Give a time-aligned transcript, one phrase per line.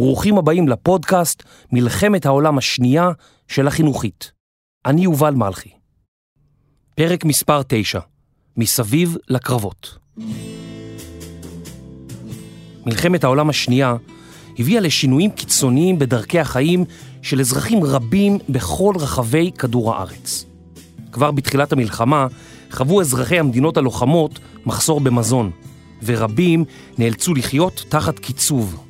[0.00, 3.10] ברוכים הבאים לפודקאסט מלחמת העולם השנייה
[3.48, 4.32] של החינוכית.
[4.86, 5.70] אני יובל מלכי.
[6.94, 8.00] פרק מספר 9,
[8.56, 9.98] מסביב לקרבות.
[12.86, 13.96] מלחמת העולם השנייה
[14.58, 16.84] הביאה לשינויים קיצוניים בדרכי החיים
[17.22, 20.46] של אזרחים רבים בכל רחבי כדור הארץ.
[21.12, 22.26] כבר בתחילת המלחמה
[22.70, 25.50] חוו אזרחי המדינות הלוחמות מחסור במזון,
[26.04, 26.64] ורבים
[26.98, 28.89] נאלצו לחיות תחת קיצוב.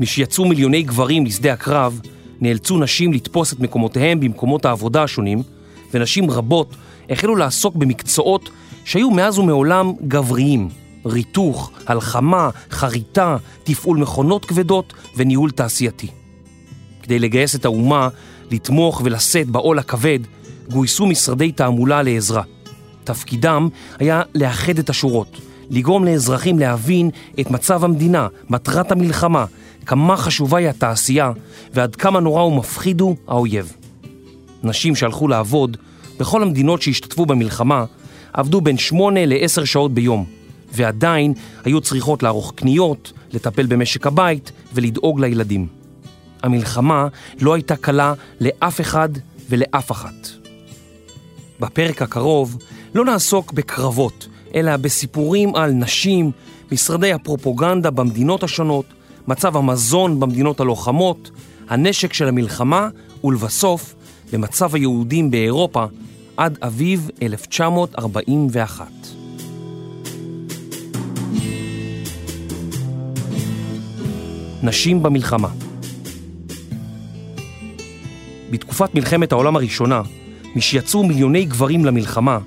[0.00, 2.00] משיצאו מיליוני גברים לשדה הקרב,
[2.40, 5.42] נאלצו נשים לתפוס את מקומותיהם במקומות העבודה השונים,
[5.94, 6.76] ונשים רבות
[7.10, 8.50] החלו לעסוק במקצועות
[8.84, 10.68] שהיו מאז ומעולם גבריים,
[11.06, 16.08] ריתוך, הלחמה, חריטה, תפעול מכונות כבדות וניהול תעשייתי.
[17.02, 18.08] כדי לגייס את האומה,
[18.50, 20.18] לתמוך ולשאת בעול הכבד,
[20.70, 22.42] גויסו משרדי תעמולה לעזרה.
[23.04, 25.40] תפקידם היה לאחד את השורות,
[25.70, 29.44] לגרום לאזרחים להבין את מצב המדינה, מטרת המלחמה,
[29.86, 31.32] כמה חשובה היא התעשייה
[31.74, 33.72] ועד כמה נורא ומפחיד הוא האויב.
[34.62, 35.76] נשים שהלכו לעבוד
[36.18, 37.84] בכל המדינות שהשתתפו במלחמה
[38.32, 40.24] עבדו בין שמונה לעשר שעות ביום,
[40.72, 45.66] ועדיין היו צריכות לערוך קניות, לטפל במשק הבית ולדאוג לילדים.
[46.42, 47.08] המלחמה
[47.40, 49.08] לא הייתה קלה לאף אחד
[49.50, 50.28] ולאף אחת.
[51.60, 52.58] בפרק הקרוב
[52.94, 56.30] לא נעסוק בקרבות, אלא בסיפורים על נשים,
[56.72, 58.86] משרדי הפרופוגנדה במדינות השונות,
[59.30, 61.30] מצב המזון במדינות הלוחמות,
[61.68, 62.88] הנשק של המלחמה,
[63.24, 63.94] ולבסוף,
[64.32, 65.84] במצב היהודים באירופה
[66.36, 68.86] עד אביב 1941.
[74.62, 75.48] נשים במלחמה
[78.50, 80.02] בתקופת מלחמת העולם הראשונה,
[80.56, 82.38] משיצאו מיליוני גברים למלחמה,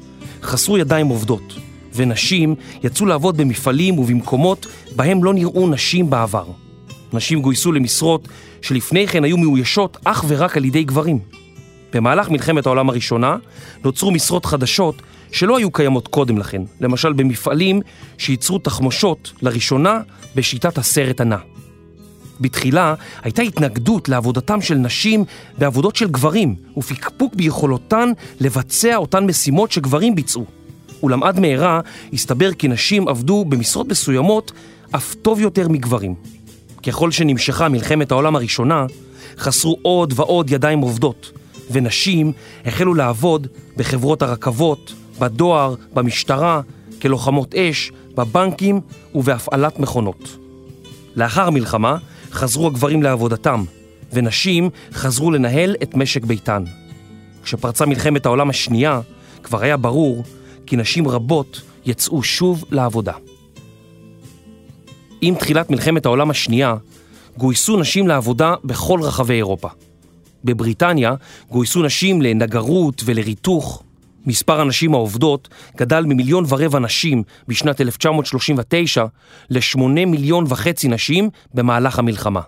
[0.41, 1.53] חסרו ידיים עובדות,
[1.95, 4.65] ונשים יצאו לעבוד במפעלים ובמקומות
[4.95, 6.62] בהם לא נראו נשים בעבר.
[7.13, 8.27] נשים גויסו למשרות
[8.61, 11.19] שלפני כן היו מאוישות אך ורק על ידי גברים.
[11.93, 13.37] במהלך מלחמת העולם הראשונה
[13.83, 15.01] נוצרו משרות חדשות
[15.31, 17.81] שלא היו קיימות קודם לכן, למשל במפעלים
[18.17, 19.99] שייצרו תחמושות לראשונה
[20.35, 21.37] בשיטת הסרט הנע.
[22.41, 22.93] בתחילה
[23.23, 25.25] הייתה התנגדות לעבודתם של נשים
[25.57, 30.45] בעבודות של גברים ופקפוק ביכולותן לבצע אותן משימות שגברים ביצעו.
[31.03, 31.79] אולם עד מהרה
[32.13, 34.51] הסתבר כי נשים עבדו במשרות מסוימות
[34.95, 36.15] אף טוב יותר מגברים.
[36.83, 38.85] ככל שנמשכה מלחמת העולם הראשונה,
[39.37, 41.31] חסרו עוד ועוד ידיים עובדות,
[41.71, 42.31] ונשים
[42.65, 46.61] החלו לעבוד בחברות הרכבות, בדואר, במשטרה,
[47.01, 48.81] כלוחמות אש, בבנקים
[49.15, 50.37] ובהפעלת מכונות.
[51.15, 51.97] לאחר המלחמה
[52.31, 53.63] חזרו הגברים לעבודתם,
[54.13, 56.63] ונשים חזרו לנהל את משק ביתן.
[57.43, 59.01] כשפרצה מלחמת העולם השנייה,
[59.43, 60.23] כבר היה ברור
[60.65, 63.13] כי נשים רבות יצאו שוב לעבודה.
[65.25, 66.75] עם תחילת מלחמת העולם השנייה,
[67.37, 69.67] גויסו נשים לעבודה בכל רחבי אירופה.
[70.43, 71.13] בבריטניה
[71.49, 73.83] גויסו נשים לנגרות ולריתוך.
[74.25, 79.05] מספר הנשים העובדות גדל ממיליון ורבע נשים בשנת 1939
[79.49, 82.41] לשמונה מיליון וחצי נשים במהלך המלחמה.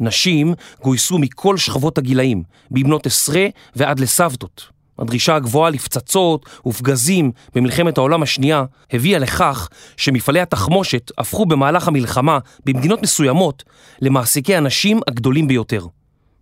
[0.00, 3.46] נשים גויסו מכל שכבות הגילאים, מבנות עשרה
[3.76, 4.68] ועד לסבתות.
[4.98, 13.02] הדרישה הגבוהה לפצצות ופגזים במלחמת העולם השנייה הביאה לכך שמפעלי התחמושת הפכו במהלך המלחמה במדינות
[13.02, 13.64] מסוימות
[14.00, 15.86] למעסיקי הנשים הגדולים ביותר.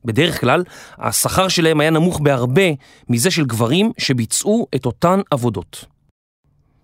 [0.04, 0.64] בדרך כלל,
[0.98, 2.62] השכר שלהם היה נמוך בהרבה
[3.08, 5.84] מזה של גברים שביצעו את אותן עבודות.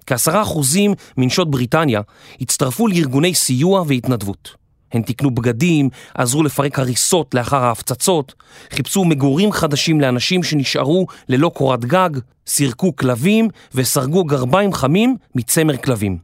[0.06, 2.00] כעשרה אחוזים מנשות בריטניה
[2.40, 4.65] הצטרפו לארגוני סיוע והתנדבות.
[4.93, 8.35] הן תיקנו בגדים, עזרו לפרק הריסות לאחר ההפצצות,
[8.71, 12.11] חיפשו מגורים חדשים לאנשים שנשארו ללא קורת גג,
[12.47, 16.19] סירקו כלבים וסרגו גרביים חמים מצמר כלבים.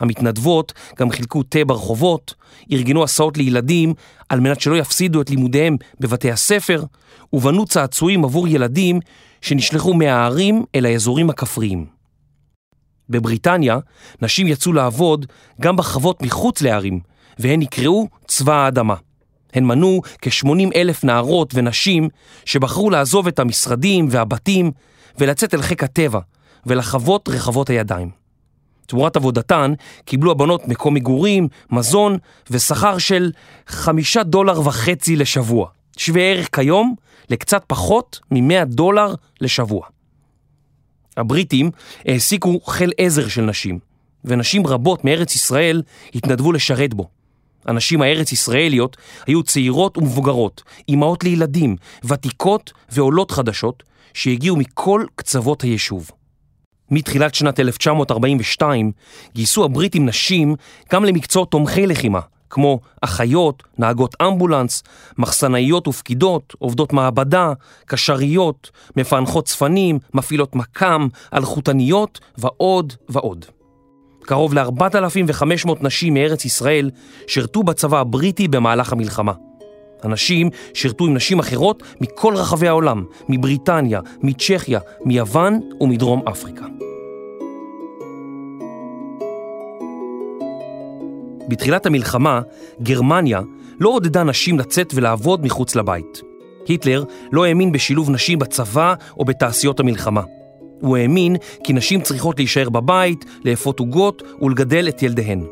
[0.00, 2.34] המתנדבות גם חילקו תה ברחובות,
[2.72, 3.94] ארגנו הסעות לילדים
[4.28, 6.84] על מנת שלא יפסידו את לימודיהם בבתי הספר,
[7.32, 9.00] ובנו צעצועים עבור ילדים
[9.40, 11.86] שנשלחו מהערים אל האזורים הכפריים.
[13.08, 13.78] בבריטניה,
[14.22, 15.26] נשים יצאו לעבוד
[15.60, 17.00] גם בחוות מחוץ לערים,
[17.38, 18.94] והן נקראו צבא האדמה.
[19.54, 22.08] הן מנו כ-80 אלף נערות ונשים
[22.44, 24.70] שבחרו לעזוב את המשרדים והבתים
[25.18, 26.20] ולצאת אל חיק הטבע
[26.66, 28.10] ולחוות רחבות הידיים.
[28.86, 29.72] תמורת עבודתן
[30.04, 32.18] קיבלו הבנות מקום מגורים, מזון
[32.50, 33.32] ושכר של
[33.66, 36.94] חמישה דולר וחצי לשבוע, שווה ערך כיום
[37.30, 39.86] לקצת פחות מ-100 דולר לשבוע.
[41.16, 41.70] הבריטים
[42.06, 43.78] העסיקו חיל עזר של נשים,
[44.24, 45.82] ונשים רבות מארץ ישראל
[46.14, 47.08] התנדבו לשרת בו.
[47.66, 53.82] הנשים הארץ ישראליות היו צעירות ומבוגרות, אימהות לילדים, ותיקות ועולות חדשות,
[54.14, 56.10] שהגיעו מכל קצוות היישוב.
[56.90, 58.92] מתחילת שנת 1942
[59.34, 60.54] גייסו הבריטים נשים
[60.92, 62.20] גם למקצועות תומכי לחימה,
[62.50, 64.82] כמו אחיות, נהגות אמבולנס,
[65.18, 67.52] מחסנאיות ופקידות, עובדות מעבדה,
[67.86, 73.46] קשריות, מפענחות צפנים, מפעילות מקם, אלחוטניות ועוד ועוד.
[74.22, 76.90] קרוב ל-4,500 נשים מארץ ישראל
[77.26, 79.32] שירתו בצבא הבריטי במהלך המלחמה.
[80.02, 86.64] הנשים שירתו עם נשים אחרות מכל רחבי העולם, מבריטניה, מצ'כיה, מיוון ומדרום אפריקה.
[91.48, 92.40] בתחילת המלחמה,
[92.82, 93.40] גרמניה
[93.80, 96.22] לא עודדה נשים לצאת ולעבוד מחוץ לבית.
[96.68, 100.22] היטלר לא האמין בשילוב נשים בצבא או בתעשיות המלחמה.
[100.82, 105.46] הוא האמין כי נשים צריכות להישאר בבית, לאפות עוגות ולגדל את ילדיהן.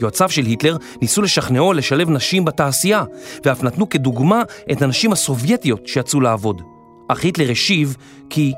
[0.00, 3.04] יועציו של היטלר ניסו לשכנעו לשלב נשים בתעשייה,
[3.44, 4.42] ואף נתנו כדוגמה
[4.72, 6.62] את הנשים הסובייטיות שיצאו לעבוד.
[7.08, 7.96] אך היטלר השיב
[8.30, 8.52] כי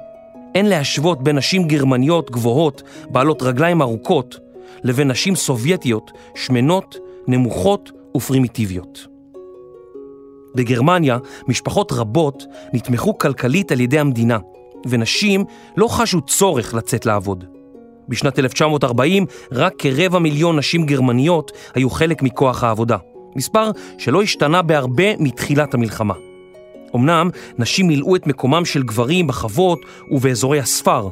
[0.55, 4.39] אין להשוות בין נשים גרמניות גבוהות, בעלות רגליים ארוכות,
[4.85, 6.97] לבין נשים סובייטיות, שמנות,
[7.27, 9.07] נמוכות ופרימיטיביות.
[10.55, 11.19] בגרמניה,
[11.49, 14.39] משפחות רבות נתמכו כלכלית על ידי המדינה,
[14.89, 15.45] ונשים
[15.77, 17.45] לא חשו צורך לצאת לעבוד.
[18.09, 22.97] בשנת 1940 רק כרבע מיליון נשים גרמניות היו חלק מכוח העבודה,
[23.37, 26.15] מספר שלא השתנה בהרבה מתחילת המלחמה.
[26.95, 29.81] אמנם נשים מילאו את מקומם של גברים בחוות
[30.11, 31.09] ובאזורי הספר,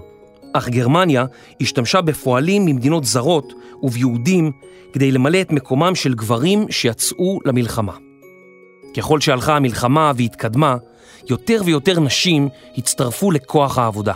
[0.53, 1.25] אך גרמניה
[1.61, 4.53] השתמשה בפועלים ממדינות זרות וביהודים
[4.93, 7.93] כדי למלא את מקומם של גברים שיצאו למלחמה.
[8.97, 10.77] ככל שהלכה המלחמה והתקדמה,
[11.31, 14.15] יותר ויותר נשים הצטרפו לכוח העבודה.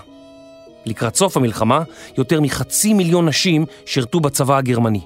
[0.86, 1.82] לקראת סוף המלחמה,
[2.18, 5.00] יותר מחצי מיליון נשים שירתו בצבא הגרמני.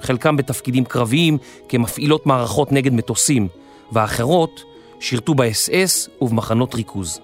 [0.00, 1.38] חלקם בתפקידים קרביים
[1.68, 3.48] כמפעילות מערכות נגד מטוסים,
[3.92, 4.64] והאחרות
[5.00, 7.20] שירתו באס-אס ובמחנות ריכוז.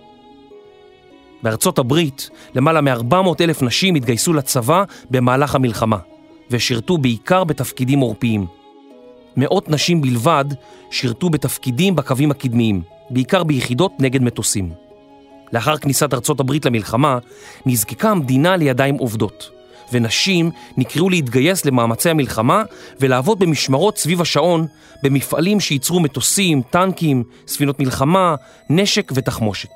[1.43, 5.99] בארצות הברית, למעלה מ-400 אלף נשים התגייסו לצבא במהלך המלחמה,
[6.51, 8.47] ושירתו בעיקר בתפקידים עורפיים.
[9.37, 10.45] מאות נשים בלבד
[10.91, 12.83] שירתו בתפקידים בקווים הקדמיים,
[13.13, 14.71] בעיקר ביחידות נגד מטוסים.
[15.53, 17.19] לאחר כניסת ארצות הברית למלחמה,
[17.67, 19.51] נזקקה המדינה לידיים עובדות,
[19.93, 22.63] ונשים נקראו להתגייס למאמצי המלחמה
[23.01, 24.67] ולעבוד במשמרות סביב השעון
[25.03, 28.35] במפעלים שייצרו מטוסים, טנקים, ספינות מלחמה,
[28.71, 29.71] נשק ותחמושת.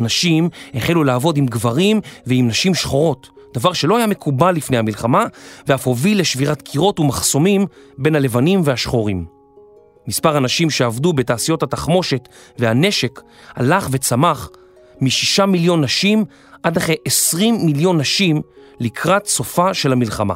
[0.00, 5.24] נשים החלו לעבוד עם גברים ועם נשים שחורות, דבר שלא היה מקובל לפני המלחמה,
[5.66, 7.66] ואף הוביל לשבירת קירות ומחסומים
[7.98, 9.37] בין הלבנים והשחורים.
[10.08, 12.28] מספר הנשים שעבדו בתעשיות התחמושת
[12.58, 13.20] והנשק
[13.54, 14.50] הלך וצמח
[15.00, 16.24] משישה מיליון נשים
[16.62, 18.42] עד אחרי עשרים מיליון נשים
[18.80, 20.34] לקראת סופה של המלחמה.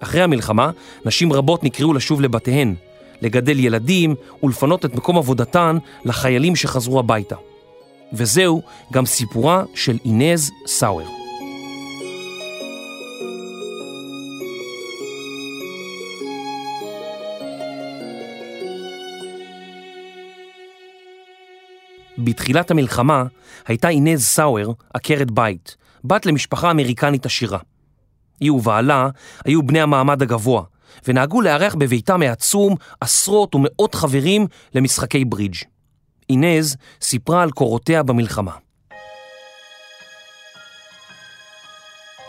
[0.00, 0.70] אחרי המלחמה,
[1.04, 2.74] נשים רבות נקראו לשוב לבתיהן,
[3.22, 7.36] לגדל ילדים ולפנות את מקום עבודתן לחיילים שחזרו הביתה.
[8.12, 8.62] וזהו
[8.92, 11.21] גם סיפורה של אינז סאואר.
[22.24, 23.24] בתחילת המלחמה
[23.66, 27.58] הייתה אינז סאואר עקרת בית, בת למשפחה אמריקנית עשירה.
[28.40, 29.08] היא ובעלה
[29.44, 30.62] היו בני המעמד הגבוה,
[31.08, 35.56] ונהגו לארח בביתם העצום עשרות ומאות חברים למשחקי ברידג'.
[36.30, 38.52] אינז סיפרה על קורותיה במלחמה.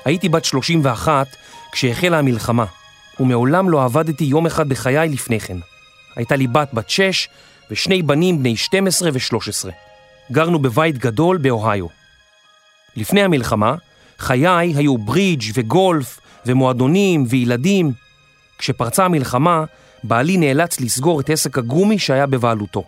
[0.06, 1.28] הייתי בת 31
[1.72, 2.66] כשהחלה המלחמה,
[3.20, 5.58] ומעולם לא עבדתי יום אחד בחיי לפני כן.
[6.16, 7.30] הייתה לי בת בת 6
[7.72, 9.70] ושני בנים בני 12 ו-13.
[10.32, 11.88] גרנו בבית גדול באוהיו.
[12.96, 13.75] לפני המלחמה,
[14.20, 17.91] חיי היו ברידג' וגולף ומועדונים וילדים.
[18.58, 19.63] כשפרצה המלחמה,
[20.03, 22.84] בעלי נאלץ לסגור את עסק הגומי שהיה בבעלותו.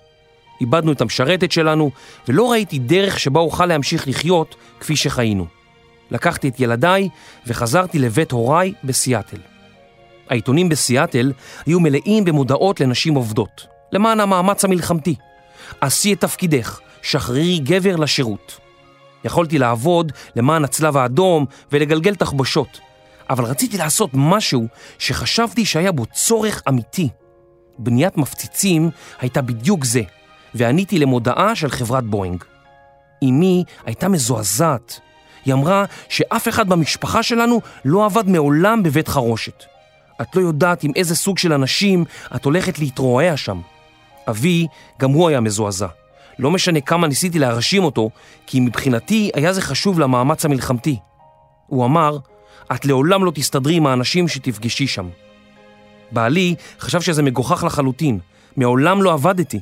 [0.62, 1.92] איבדנו את המשרתת שלנו,
[2.28, 5.46] ולא ראיתי דרך שבה אוכל להמשיך לחיות כפי שחיינו.
[6.12, 7.10] לקחתי את ילדיי
[7.48, 9.38] וחזרתי לבית הוריי בסיאטל.
[10.30, 11.32] העיתונים בסיאטל
[11.66, 15.16] היו מלאים במודעות לנשים עובדות, למען המאמץ המלחמתי.
[15.82, 18.60] עשי את תפקידך, שחררי גבר לשירות.
[19.24, 22.80] יכולתי לעבוד למען הצלב האדום ולגלגל תחבושות,
[23.30, 24.68] אבל רציתי לעשות משהו
[25.00, 27.10] שחשבתי שהיה בו צורך אמיתי.
[27.78, 30.02] בניית מפציצים הייתה בדיוק זה,
[30.56, 32.44] ועניתי למודעה של חברת בואינג.
[33.24, 35.00] אמי הייתה מזועזעת.
[35.46, 39.64] היא אמרה שאף אחד במשפחה שלנו לא עבד מעולם בבית חרושת.
[40.22, 43.62] את לא יודעת עם איזה סוג של אנשים את הולכת להתרועע שם.
[44.30, 44.68] אבי,
[45.00, 45.88] גם הוא היה מזועזע.
[46.40, 48.10] לא משנה כמה ניסיתי להרשים אותו,
[48.48, 51.00] כי מבחינתי היה זה חשוב למאמץ המלחמתי.
[51.68, 52.18] הוא אמר,
[52.76, 55.10] את לעולם לא תסתדרי עם האנשים שתפגשי שם.
[56.12, 58.20] בעלי חשב שזה מגוחך לחלוטין,
[58.58, 59.60] מעולם לא עבדתי.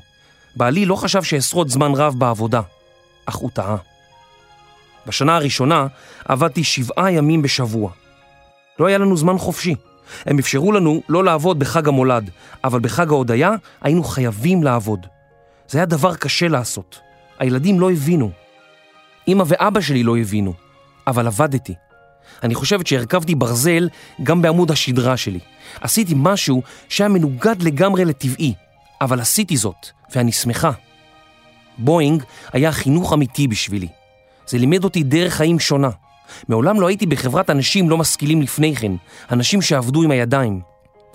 [0.55, 2.62] בעלי לא חשב שאשרוד זמן רב בעבודה,
[3.25, 3.75] אך הוא טעה.
[5.08, 5.88] בשנה הראשונה
[6.25, 7.91] עבדתי שבעה ימים בשבוע.
[8.79, 9.75] לא היה לנו זמן חופשי.
[10.25, 12.29] הם אפשרו לנו לא לעבוד בחג המולד,
[12.63, 13.51] אבל בחג ההודיה
[13.82, 15.05] היינו חייבים לעבוד.
[15.67, 17.00] זה היה דבר קשה לעשות.
[17.39, 18.32] הילדים לא הבינו.
[19.27, 20.53] אמא ואבא שלי לא הבינו,
[21.08, 21.74] אבל עבדתי.
[22.43, 23.89] אני חושבת שהרכבתי ברזל
[24.24, 25.39] גם בעמוד השדרה שלי.
[25.82, 28.53] עשיתי משהו שהיה מנוגד לגמרי לטבעי,
[29.01, 30.72] אבל עשיתי זאת, ואני שמחה.
[31.77, 33.88] בואינג היה חינוך אמיתי בשבילי.
[34.48, 35.89] זה לימד אותי דרך חיים שונה.
[36.50, 38.92] מעולם לא הייתי בחברת אנשים לא משכילים לפני כן,
[39.32, 40.62] אנשים שעבדו עם הידיים.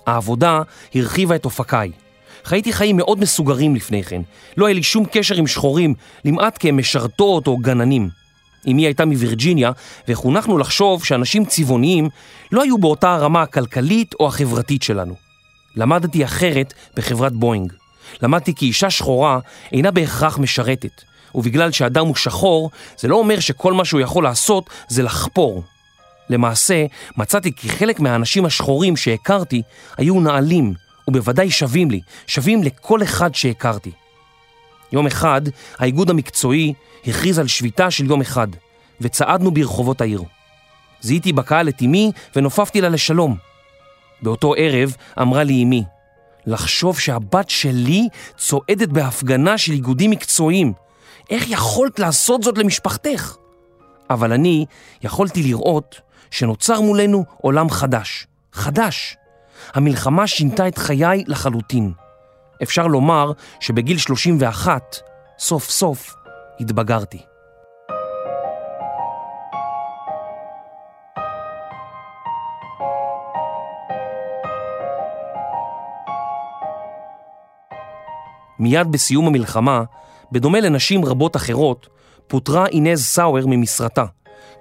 [0.05, 0.61] העבודה
[0.95, 1.91] הרחיבה את אופקיי.
[2.43, 4.21] חייתי חיים מאוד מסוגרים לפני כן.
[4.57, 5.93] לא היה לי שום קשר עם שחורים,
[6.25, 8.09] למעט כמשרתות או גננים.
[8.67, 9.71] אמי הייתה מווירג'יניה,
[10.07, 12.09] וחונכנו לחשוב שאנשים צבעוניים
[12.51, 15.15] לא היו באותה הרמה הכלכלית או החברתית שלנו.
[15.75, 17.73] למדתי אחרת בחברת בואינג.
[18.21, 19.39] למדתי כי אישה שחורה
[19.71, 21.01] אינה בהכרח משרתת,
[21.35, 25.63] ובגלל שאדם הוא שחור, זה לא אומר שכל מה שהוא יכול לעשות זה לחפור.
[26.29, 26.85] למעשה,
[27.17, 29.61] מצאתי כי חלק מהאנשים השחורים שהכרתי
[29.97, 30.73] היו נעלים,
[31.07, 33.91] ובוודאי שווים לי, שווים לכל אחד שהכרתי.
[34.91, 35.41] יום אחד,
[35.77, 36.73] האיגוד המקצועי
[37.07, 38.47] הכריז על שביתה של יום אחד,
[39.01, 40.23] וצעדנו ברחובות העיר.
[41.01, 43.37] זיהיתי בקהל את אמי ונופפתי לה לשלום.
[44.21, 45.83] באותו ערב אמרה לי אמי,
[46.45, 48.07] לחשוב שהבת שלי
[48.37, 50.73] צועדת בהפגנה של איגודים מקצועיים.
[51.29, 53.35] איך יכולת לעשות זאת למשפחתך?
[54.09, 54.65] אבל אני
[55.01, 58.27] יכולתי לראות שנוצר מולנו עולם חדש.
[58.53, 59.17] חדש.
[59.73, 61.91] המלחמה שינתה את חיי לחלוטין.
[62.63, 64.97] אפשר לומר שבגיל 31,
[65.39, 66.15] סוף סוף,
[66.59, 67.21] התבגרתי.
[78.59, 79.83] מיד בסיום המלחמה,
[80.31, 81.87] בדומה לנשים רבות אחרות,
[82.27, 84.05] פוטרה אינז סאואר ממשרתה,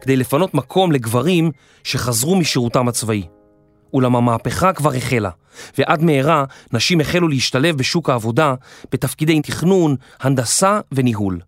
[0.00, 1.50] כדי לפנות מקום לגברים
[1.84, 3.26] שחזרו משירותם הצבאי.
[3.92, 5.30] אולם המהפכה כבר החלה,
[5.78, 8.54] ועד מהרה נשים החלו להשתלב בשוק העבודה
[8.92, 11.40] בתפקידי תכנון, הנדסה וניהול.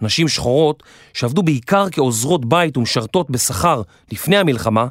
[0.00, 0.82] נשים שחורות,
[1.14, 4.86] שעבדו בעיקר כעוזרות בית ומשרתות בשכר לפני המלחמה,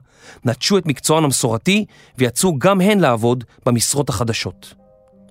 [0.45, 1.85] נטשו את מקצוען המסורתי
[2.17, 4.82] ויצאו גם הן לעבוד במשרות החדשות.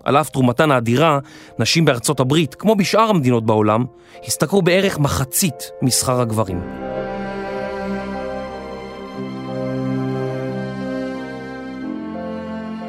[0.04, 1.18] על אף תרומתן האדירה,
[1.58, 3.84] נשים בארצות הברית, כמו בשאר המדינות בעולם,
[4.26, 6.60] השתכרו בערך מחצית משכר הגברים.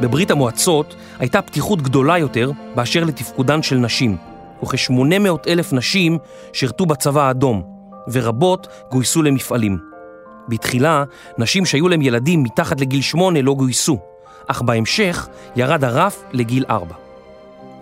[0.02, 4.18] בברית המועצות הייתה פתיחות גדולה יותר באשר לתפקודן של נשים,
[4.64, 6.18] וכ-800 אלף נשים
[6.54, 7.64] שירתו בצבא האדום,
[8.12, 9.78] ורבות גויסו למפעלים.
[10.48, 11.04] בתחילה,
[11.38, 14.00] נשים שהיו להם ילדים מתחת לגיל 8 לא גויסו,
[14.48, 17.03] אך בהמשך ירד הרף לגיל 4.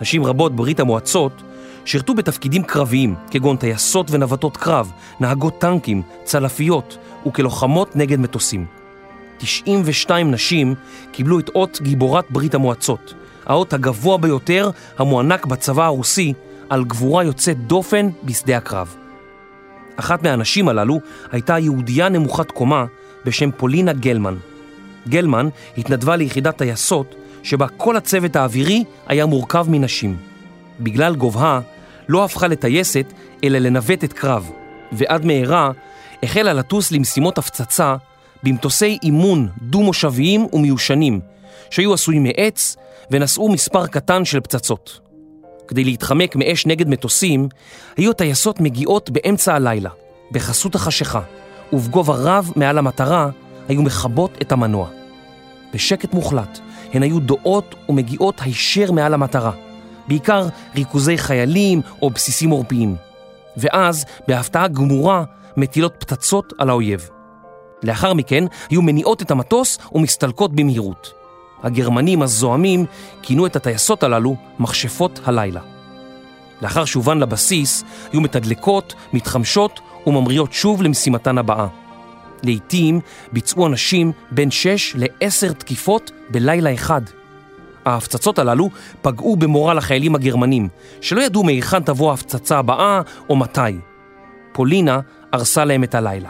[0.01, 1.41] נשים רבות בברית המועצות
[1.86, 8.65] שירתו בתפקידים קרביים, כגון טייסות ונווטות קרב, נהגות טנקים, צלפיות וכלוחמות נגד מטוסים.
[9.38, 10.75] 92 נשים
[11.12, 13.13] קיבלו את אות גיבורת ברית המועצות,
[13.46, 16.34] האות הגבוה ביותר המוענק בצבא הרוסי
[16.70, 18.96] על גבורה יוצאת דופן בשדה הקרב.
[19.96, 21.00] אחת מהנשים הללו
[21.31, 22.86] הייתה יהודייה נמוכת קומה
[23.25, 24.36] בשם פולינה גלמן.
[25.10, 30.17] גלמן התנדבה ליחידת טייסות שבה כל הצוות האווירי היה מורכב מנשים.
[30.79, 31.60] בגלל גובהה
[32.10, 33.05] לא הפכה לטייסת
[33.43, 34.51] אלא לנווטת קרב,
[34.91, 35.71] ועד מהרה
[36.24, 37.95] החלה לטוס למשימות הפצצה
[38.43, 41.19] במטוסי אימון דו-מושביים ומיושנים,
[41.69, 42.75] שהיו עשויים מעץ
[43.12, 45.00] ונשאו מספר קטן של פצצות.
[45.67, 47.48] כדי להתחמק מאש נגד מטוסים,
[47.98, 49.89] היו טייסות מגיעות באמצע הלילה,
[50.31, 51.21] בחסות החשיכה,
[51.74, 53.29] ובגובה רב מעל המטרה
[53.67, 54.88] היו מכבות את המנוע.
[55.74, 56.60] בשקט מוחלט,
[56.93, 59.51] הן היו דועות ומגיעות הישר מעל המטרה,
[60.07, 62.95] בעיקר ריכוזי חיילים או בסיסים עורפיים.
[63.57, 65.24] ואז, בהפתעה גמורה,
[65.57, 67.10] מטילות פצצות על האויב.
[67.83, 71.13] לאחר מכן היו מניעות את המטוס ומסתלקות במהירות.
[71.63, 72.86] הגרמנים הזועמים
[73.21, 75.62] כינו את הטייסות הללו מכשפות הלילה.
[76.62, 81.67] לאחר שובן לבסיס, היו מתדלקות, מתחמשות וממריאות שוב למשימתן הבאה.
[82.43, 83.00] לעתים
[83.31, 87.01] ביצעו אנשים בין 6 ל-10 תקיפות בלילה אחד.
[87.86, 88.69] ההפצצות הללו
[89.01, 90.69] פגעו במורל החיילים הגרמנים,
[91.01, 93.77] שלא ידעו מהיכן תבוא ההפצצה הבאה או מתי.
[94.51, 95.00] פולינה
[95.31, 96.29] הרסה להם את הלילה.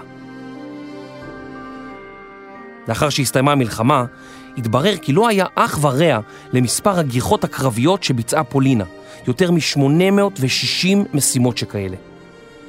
[2.87, 4.05] לאחר שהסתיימה המלחמה,
[4.57, 6.19] התברר כי לא היה אח ורע
[6.53, 8.85] למספר הגיחות הקרביות שביצעה פולינה,
[9.27, 12.10] יותר מ-860 משימות שכאלה.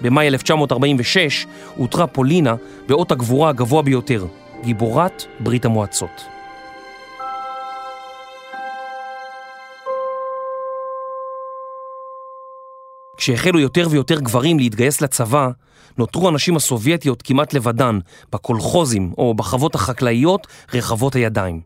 [0.02, 2.54] במאי 1946 הותרה פולינה
[2.88, 4.26] באות הגבורה הגבוה ביותר,
[4.64, 6.10] גיבורת ברית המועצות.
[13.16, 15.50] כשהחלו יותר ויותר גברים להתגייס לצבא,
[15.98, 17.98] נותרו הנשים הסובייטיות כמעט לבדן,
[18.32, 21.60] בקולחוזים או בחוות החקלאיות רחבות הידיים.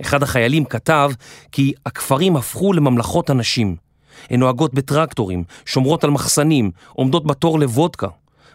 [0.00, 1.10] אחד החיילים כתב
[1.52, 3.89] כי הכפרים הפכו לממלכות הנשים.
[4.30, 8.08] הן נוהגות בטרקטורים, שומרות על מחסנים, עומדות בתור לוודקה.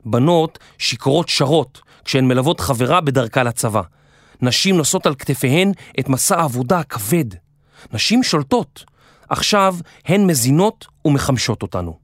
[0.05, 3.81] בנות שיכורות שרות כשהן מלוות חברה בדרכה לצבא.
[4.41, 7.25] נשים נושאות על כתפיהן את מסע העבודה הכבד.
[7.93, 8.86] נשים שולטות.
[9.29, 11.98] עכשיו הן מזינות ומחמשות אותנו.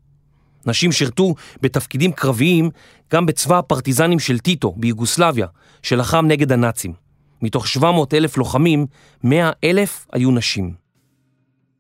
[0.66, 2.70] נשים שירתו בתפקידים קרביים
[3.14, 5.48] גם בצבא הפרטיזנים של טיטו ביוגוסלביה,
[5.82, 6.94] שלחם נגד הנאצים.
[7.42, 8.86] מתוך 700 אלף לוחמים,
[9.24, 10.74] 100 אלף היו נשים.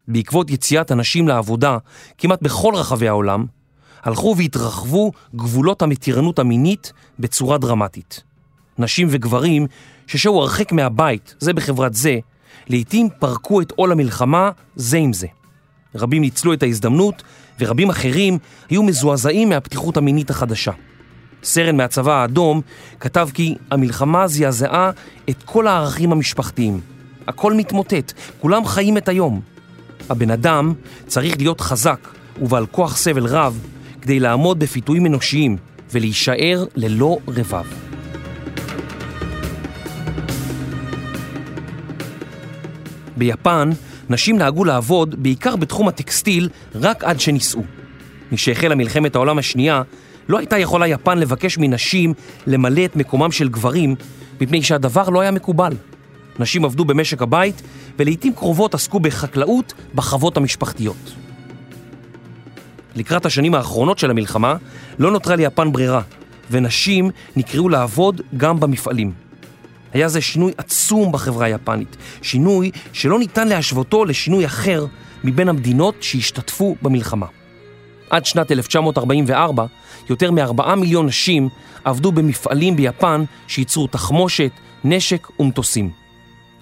[0.07, 1.77] בעקבות יציאת הנשים לעבודה
[2.17, 3.45] כמעט בכל רחבי העולם,
[4.03, 8.23] הלכו והתרחבו גבולות המתירנות המינית בצורה דרמטית.
[8.77, 9.67] נשים וגברים
[10.07, 12.19] ששהו הרחק מהבית, זה בחברת זה,
[12.67, 15.27] לעתים פרקו את עול המלחמה זה עם זה.
[15.95, 17.23] רבים ניצלו את ההזדמנות,
[17.59, 18.37] ורבים אחרים
[18.69, 20.71] היו מזועזעים מהפתיחות המינית החדשה.
[21.43, 22.61] סרן מהצבא האדום
[22.99, 24.91] כתב כי המלחמה זעזעה
[25.29, 26.79] את כל הערכים המשפחתיים.
[27.27, 29.50] הכל מתמוטט, כולם חיים את היום.
[30.09, 30.73] הבן אדם
[31.07, 32.07] צריך להיות חזק
[32.41, 33.59] ובעל כוח סבל רב
[34.01, 35.57] כדי לעמוד בפיתויים אנושיים
[35.93, 37.65] ולהישאר ללא רבב.
[43.17, 43.69] ביפן
[44.09, 47.61] נשים נהגו לעבוד בעיקר בתחום הטקסטיל רק עד שנישאו.
[48.31, 49.81] משהחלה מלחמת העולם השנייה,
[50.29, 52.13] לא הייתה יכולה יפן לבקש מנשים
[52.47, 53.95] למלא את מקומם של גברים,
[54.41, 55.73] מפני שהדבר לא היה מקובל.
[56.39, 57.61] נשים עבדו במשק הבית,
[57.99, 61.13] ולעיתים קרובות עסקו בחקלאות בחוות המשפחתיות.
[62.95, 64.55] לקראת השנים האחרונות של המלחמה,
[64.99, 66.01] לא נותרה ליפן ברירה,
[66.51, 69.13] ונשים נקראו לעבוד גם במפעלים.
[69.93, 74.85] היה זה שינוי עצום בחברה היפנית, שינוי שלא ניתן להשוותו לשינוי אחר
[75.23, 77.25] מבין המדינות שהשתתפו במלחמה.
[78.09, 79.65] עד שנת 1944,
[80.09, 81.49] יותר מארבעה מיליון נשים
[81.83, 84.51] עבדו במפעלים ביפן שייצרו תחמושת,
[84.83, 86.00] נשק ומטוסים.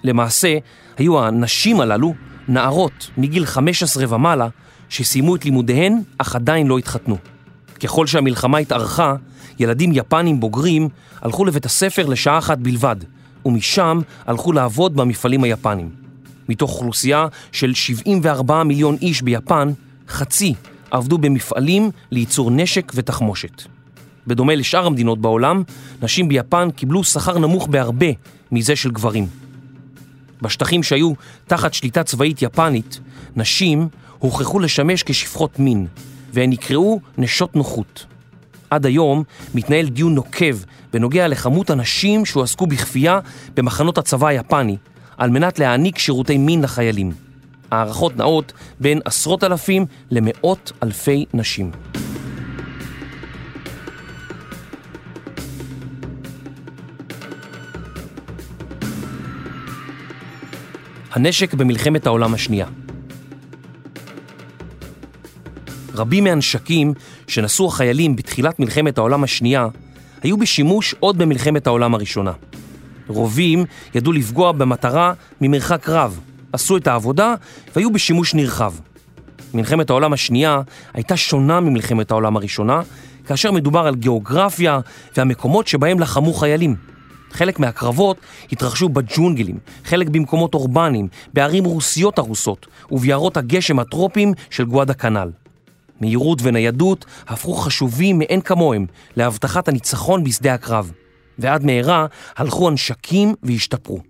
[0.04, 0.58] למעשה,
[0.98, 2.14] היו הנשים הללו
[2.48, 4.48] נערות מגיל 15 ומעלה
[4.88, 7.16] שסיימו את לימודיהן אך עדיין לא התחתנו.
[7.82, 9.14] ככל שהמלחמה התארכה,
[9.58, 10.88] ילדים יפנים בוגרים
[11.22, 12.96] הלכו לבית הספר לשעה אחת בלבד,
[13.44, 15.90] ומשם הלכו לעבוד במפעלים היפנים.
[16.48, 19.72] מתוך אוכלוסייה של 74 מיליון איש ביפן,
[20.08, 20.54] חצי
[20.90, 23.62] עבדו במפעלים לייצור נשק ותחמושת.
[24.26, 25.62] בדומה לשאר המדינות בעולם,
[26.02, 28.06] נשים ביפן קיבלו שכר נמוך בהרבה
[28.52, 29.26] מזה של גברים.
[30.42, 31.12] בשטחים שהיו
[31.46, 33.00] תחת שליטה צבאית יפנית,
[33.36, 35.86] נשים הוכרחו לשמש כשפחות מין,
[36.32, 38.06] והן נקראו נשות נוחות.
[38.70, 39.22] עד היום
[39.54, 40.56] מתנהל דיון נוקב
[40.92, 43.20] בנוגע לכמות הנשים שהועסקו בכפייה
[43.56, 44.76] במחנות הצבא היפני,
[45.16, 47.12] על מנת להעניק שירותי מין לחיילים.
[47.70, 51.70] הערכות נעות בין עשרות אלפים למאות אלפי נשים.
[61.12, 62.66] הנשק במלחמת העולם השנייה
[65.94, 66.94] רבים מהנשקים
[67.26, 69.68] שנשאו החיילים בתחילת מלחמת העולם השנייה
[70.22, 72.32] היו בשימוש עוד במלחמת העולם הראשונה.
[73.08, 76.20] רובים ידעו לפגוע במטרה ממרחק רב,
[76.52, 77.34] עשו את העבודה
[77.76, 78.72] והיו בשימוש נרחב.
[79.54, 80.60] מלחמת העולם השנייה
[80.94, 82.80] הייתה שונה ממלחמת העולם הראשונה,
[83.26, 84.80] כאשר מדובר על גיאוגרפיה
[85.16, 86.76] והמקומות שבהם לחמו חיילים.
[87.30, 88.16] חלק מהקרבות
[88.52, 95.30] התרחשו בג'ונגלים, חלק במקומות אורבניים, בערים רוסיות הרוסות וביערות הגשם הטרופיים של גואדה כנל.
[96.00, 100.92] מהירות וניידות הפכו חשובים מאין כמוהם להבטחת הניצחון בשדה הקרב,
[101.38, 104.00] ועד מהרה הלכו הנשקים והשתפרו.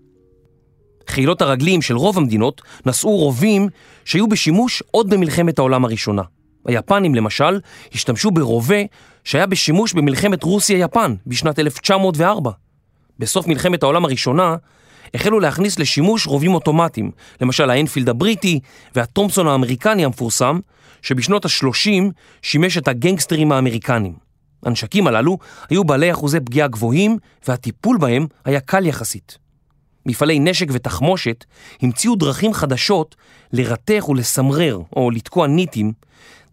[1.09, 3.69] חילות הרגלים של רוב המדינות נשאו רובים
[4.05, 6.23] שהיו בשימוש עוד במלחמת העולם הראשונה.
[6.67, 7.61] היפנים למשל
[7.95, 8.77] השתמשו ברובה
[9.25, 12.51] שהיה בשימוש במלחמת רוסיה-יפן בשנת 1904.
[13.21, 14.57] בסוף מלחמת העולם הראשונה
[15.15, 18.61] החלו להכניס לשימוש רובים אוטומטיים, למשל האנפילד הבריטי
[18.95, 20.59] והתומפסון האמריקני המפורסם,
[21.03, 22.05] שבשנות ה-30
[22.43, 24.13] שימש את הגנגסטרים האמריקנים.
[24.63, 25.39] הנשקים הללו
[25.71, 29.39] היו בעלי אחוזי פגיעה גבוהים והטיפול בהם היה קל יחסית.
[30.07, 31.45] מפעלי נשק ותחמושת
[31.83, 33.17] המציאו דרכים חדשות
[33.53, 35.93] לרתך ולסמרר או לתקוע ניטים,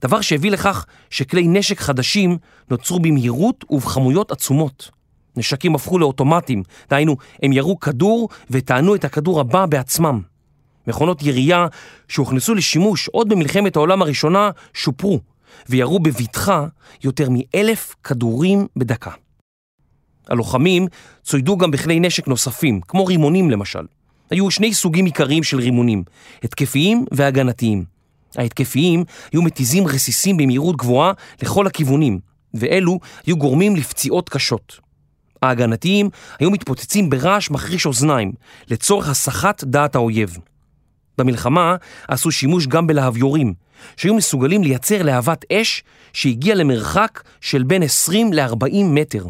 [0.01, 2.37] דבר שהביא לכך שכלי נשק חדשים
[2.71, 4.96] נוצרו במהירות ובכמויות עצומות.
[5.37, 10.21] נשקים הפכו לאוטומטים, דהיינו, הם ירו כדור וטענו את הכדור הבא בעצמם.
[10.87, 11.67] מכונות ירייה
[12.07, 15.19] שהוכנסו לשימוש עוד במלחמת העולם הראשונה שופרו,
[15.69, 16.65] וירו בבטחה
[17.03, 19.11] יותר מאלף כדורים בדקה.
[20.29, 20.87] הלוחמים
[21.23, 23.85] צוידו גם בכלי נשק נוספים, כמו רימונים למשל.
[24.29, 26.03] היו שני סוגים עיקריים של רימונים,
[26.43, 27.85] התקפיים והגנתיים.
[28.35, 32.19] ההתקפיים היו מתיזים רסיסים במהירות גבוהה לכל הכיוונים,
[32.53, 34.86] ואלו היו גורמים לפציעות קשות.
[35.41, 38.31] ההגנתיים היו מתפוצצים ברעש מחריש אוזניים,
[38.67, 40.37] לצורך הסחת דעת האויב.
[41.17, 41.75] במלחמה
[42.07, 43.53] עשו שימוש גם בלהביורים,
[43.97, 49.25] שהיו מסוגלים לייצר להבת אש שהגיעה למרחק של בין 20 ל-40 מטר.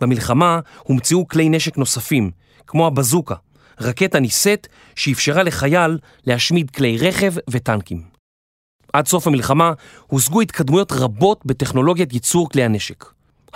[0.00, 2.30] במלחמה הומצאו כלי נשק נוספים,
[2.66, 3.34] כמו הבזוקה,
[3.80, 8.02] רקטה נישאת שאפשרה לחייל להשמיד כלי רכב וטנקים.
[8.92, 9.72] עד סוף המלחמה
[10.06, 13.04] הושגו התקדמויות רבות בטכנולוגיית ייצור כלי הנשק.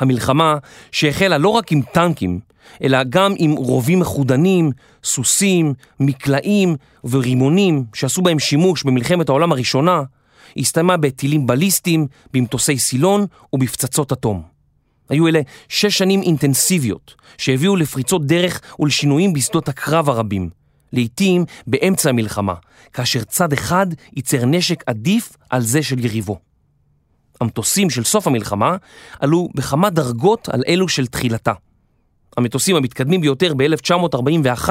[0.02, 0.56] המלחמה
[0.92, 2.40] שהחלה לא רק עם טנקים,
[2.82, 4.70] אלא גם עם רובים מחודנים,
[5.04, 10.02] סוסים, מקלעים ורימונים שעשו בהם שימוש במלחמת העולם הראשונה,
[10.56, 14.42] הסתיימה בטילים בליסטיים, במטוסי סילון ובפצצות אטום.
[15.08, 20.50] היו אלה שש שנים אינטנסיביות שהביאו לפריצות דרך ולשינויים בשדות הקרב הרבים,
[20.92, 22.54] לעתים באמצע המלחמה,
[22.92, 23.86] כאשר צד אחד
[24.16, 26.51] ייצר נשק עדיף על זה של יריבו.
[27.40, 28.76] המטוסים של סוף המלחמה
[29.20, 31.52] עלו בכמה דרגות על אלו של תחילתה.
[32.36, 34.68] המטוסים המתקדמים ביותר ב-1941,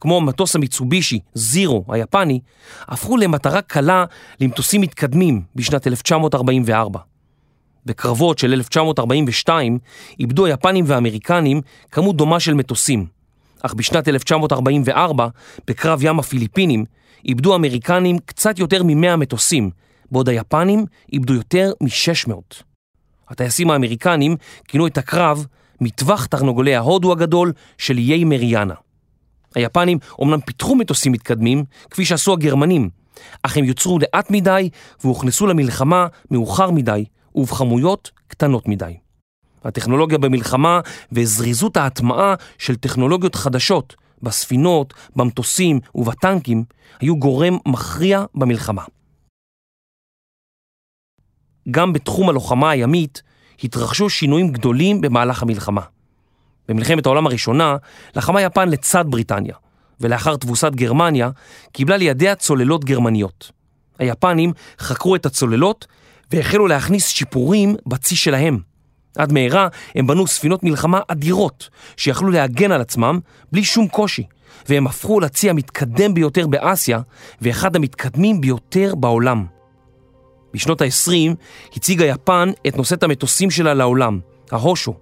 [0.00, 2.40] כמו מטוס המיצובישי, זירו היפני,
[2.88, 4.04] הפכו למטרה קלה
[4.40, 7.00] למטוסים מתקדמים בשנת 1944.
[7.86, 9.78] בקרבות של 1942
[10.20, 13.06] איבדו היפנים והאמריקנים כמות דומה של מטוסים,
[13.62, 15.28] אך בשנת 1944,
[15.66, 16.84] בקרב ים הפיליפינים,
[17.24, 19.70] איבדו האמריקנים קצת יותר מ-100 מטוסים,
[20.10, 22.32] בעוד היפנים איבדו יותר מ-600.
[23.28, 24.36] הטייסים האמריקנים
[24.68, 25.46] כינו את הקרב
[25.80, 28.74] מטווח תרנגולי ההודו הגדול של איי מריאנה.
[29.54, 32.88] היפנים אומנם פיתחו מטוסים מתקדמים, כפי שעשו הגרמנים,
[33.42, 34.70] אך הם יוצרו לאט מדי
[35.04, 38.96] והוכנסו למלחמה מאוחר מדי ובכמויות קטנות מדי.
[39.64, 40.80] הטכנולוגיה במלחמה
[41.12, 46.64] וזריזות ההטמעה של טכנולוגיות חדשות בספינות, במטוסים ובטנקים
[47.00, 48.82] היו גורם מכריע במלחמה.
[51.70, 53.22] גם בתחום הלוחמה הימית
[53.64, 55.80] התרחשו שינויים גדולים במהלך המלחמה.
[56.68, 57.76] במלחמת העולם הראשונה
[58.16, 59.54] לחמה יפן לצד בריטניה,
[60.00, 61.30] ולאחר תבוסת גרמניה
[61.72, 63.50] קיבלה לידיה צוללות גרמניות.
[63.98, 65.86] היפנים חקרו את הצוללות
[66.30, 68.58] והחלו להכניס שיפורים בצי שלהם.
[69.18, 73.18] עד מהרה הם בנו ספינות מלחמה אדירות שיכלו להגן על עצמם
[73.52, 74.22] בלי שום קושי,
[74.68, 77.00] והם הפכו לצי המתקדם ביותר באסיה
[77.40, 79.55] ואחד המתקדמים ביותר בעולם.
[80.56, 81.34] בשנות ה-20
[81.76, 84.18] הציגה יפן את נושאת המטוסים שלה לעולם,
[84.50, 84.94] ההושו.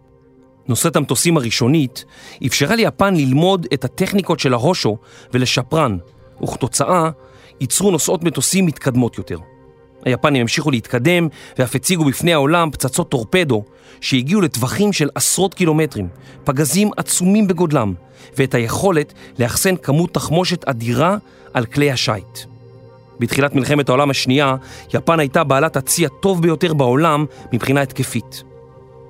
[0.69, 2.05] נושאת המטוסים הראשונית
[2.47, 4.97] אפשרה ליפן ללמוד את הטכניקות של ההושו
[5.33, 5.99] ולשפרן,
[6.43, 7.11] וכתוצאה
[7.61, 9.38] ייצרו נושאות מטוסים מתקדמות יותר.
[10.05, 13.64] היפנים המשיכו להתקדם ואף הציגו בפני העולם פצצות טורפדו
[14.01, 16.09] שהגיעו לטווחים של עשרות קילומטרים,
[16.45, 17.95] פגזים עצומים בגודלם,
[18.37, 21.17] ואת היכולת לאחסן כמות תחמושת אדירה
[21.55, 22.54] על כלי השיט.
[23.18, 24.57] בתחילת מלחמת העולם השנייה,
[24.94, 28.42] יפן הייתה בעלת הצי הטוב ביותר בעולם מבחינה התקפית.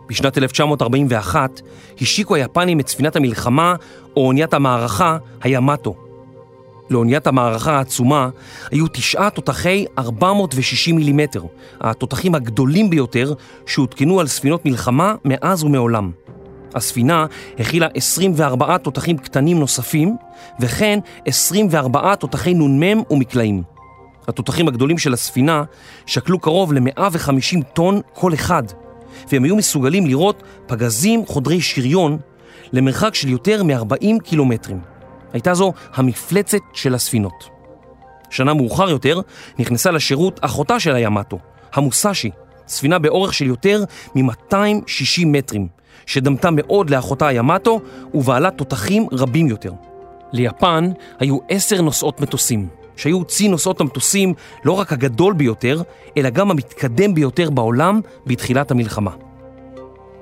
[0.08, 1.60] בשנת 1941
[2.00, 3.74] השיקו היפנים את ספינת המלחמה
[4.16, 5.94] או אוניית המערכה, הימטו.
[6.90, 8.28] לאוניית המערכה העצומה
[8.70, 11.42] היו תשעה תותחי 460 מילימטר,
[11.80, 13.34] התותחים הגדולים ביותר
[13.66, 16.10] שהותקנו על ספינות מלחמה מאז ומעולם.
[16.74, 17.26] הספינה
[17.58, 20.16] הכילה 24 תותחים קטנים נוספים,
[20.60, 23.73] וכן 24 תותחי נ"מ ומקלעים.
[24.28, 25.62] התותחים הגדולים של הספינה
[26.06, 28.62] שקלו קרוב ל-150 טון כל אחד,
[29.32, 32.18] והם היו מסוגלים לראות פגזים חודרי שריון
[32.72, 34.80] למרחק של יותר מ-40 קילומטרים.
[35.32, 37.48] הייתה זו המפלצת של הספינות.
[38.30, 39.20] שנה מאוחר יותר
[39.58, 41.38] נכנסה לשירות אחותה של הימטו,
[41.72, 42.30] המוסאשי,
[42.68, 43.84] ספינה באורך של יותר
[44.14, 45.68] מ-260 מטרים,
[46.06, 47.80] שדמתה מאוד לאחותה הימטו
[48.14, 49.72] ובעלת תותחים רבים יותר.
[50.32, 55.82] ליפן היו עשר נוסעות מטוסים, שהיו צי נוסעות המטוסים לא רק הגדול ביותר,
[56.16, 59.10] אלא גם המתקדם ביותר בעולם בתחילת המלחמה.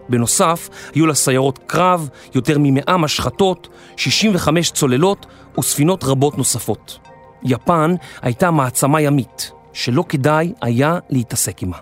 [0.08, 5.26] בנוסף, היו לה סיירות קרב, יותר ממאה משחטות, 65 צוללות
[5.58, 6.98] וספינות רבות נוספות.
[7.44, 11.78] יפן הייתה מעצמה ימית, שלא כדאי היה להתעסק עימה.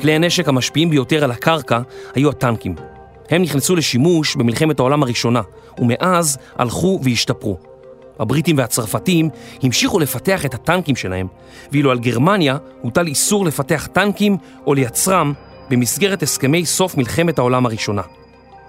[0.00, 1.80] כלי הנשק המשפיעים ביותר על הקרקע
[2.14, 2.91] היו הטנקים.
[3.32, 5.40] הם נכנסו לשימוש במלחמת העולם הראשונה,
[5.78, 7.58] ומאז הלכו והשתפרו.
[8.18, 9.28] הבריטים והצרפתים
[9.62, 11.26] המשיכו לפתח את הטנקים שלהם,
[11.72, 15.32] ואילו על גרמניה הוטל איסור לפתח טנקים או לייצרם
[15.70, 18.02] במסגרת הסכמי סוף מלחמת העולם הראשונה.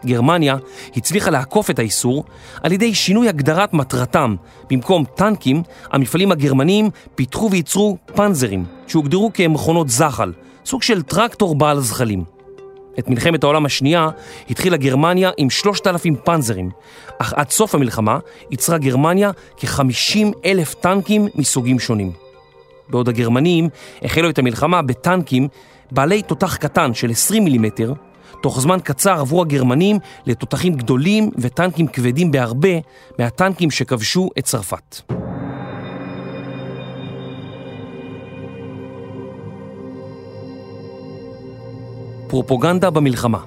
[0.06, 0.58] גרמניה
[0.95, 2.23] הצליחה לעקוף את האיסור
[2.63, 4.36] על ידי שינוי הגדרת מטרתם.
[4.69, 10.32] במקום טנקים, המפעלים הגרמניים פיתחו וייצרו פנזרים, שהוגדרו כמכונות זחל,
[10.65, 12.33] סוג של טרקטור בעל זחלים.
[12.99, 14.10] את מלחמת העולם השנייה
[14.49, 16.69] התחילה גרמניה עם 3,000 פנזרים,
[17.19, 18.19] אך עד סוף המלחמה
[18.51, 22.12] ייצרה גרמניה כ-50 אלף טנקים מסוגים שונים.
[22.89, 23.69] בעוד הגרמנים
[24.01, 25.47] החלו את המלחמה בטנקים
[25.91, 27.93] בעלי תותח קטן של 20 מילימטר,
[28.41, 32.79] תוך זמן קצר עברו הגרמנים לתותחים גדולים וטנקים כבדים בהרבה
[33.19, 35.22] מהטנקים שכבשו את צרפת.
[42.34, 43.38] פרופוגנדה במלחמה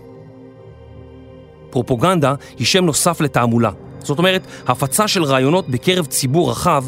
[1.71, 3.71] פרופוגנדה היא שם נוסף לתעמולה.
[3.99, 6.85] זאת אומרת, הפצה של רעיונות בקרב ציבור רחב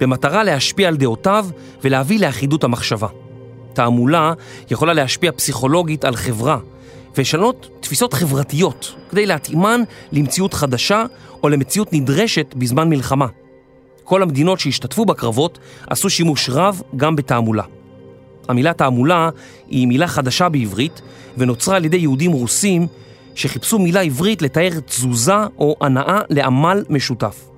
[0.00, 1.46] במטרה להשפיע על דעותיו
[1.82, 3.08] ולהביא לאחידות המחשבה.
[3.72, 4.32] תעמולה
[4.70, 6.58] יכולה להשפיע פסיכולוגית על חברה
[7.16, 9.80] ולשנות תפיסות חברתיות כדי להתאימן
[10.12, 11.04] למציאות חדשה
[11.42, 13.26] או למציאות נדרשת בזמן מלחמה.
[14.04, 15.58] כל המדינות שהשתתפו בקרבות
[15.90, 17.64] עשו שימוש רב גם בתעמולה.
[18.48, 19.30] המילה תעמולה
[19.68, 21.02] היא מילה חדשה בעברית
[21.38, 22.86] ונוצרה על ידי יהודים רוסים
[23.34, 27.48] שחיפשו מילה עברית לתאר תזוזה או הנאה לעמל משותף.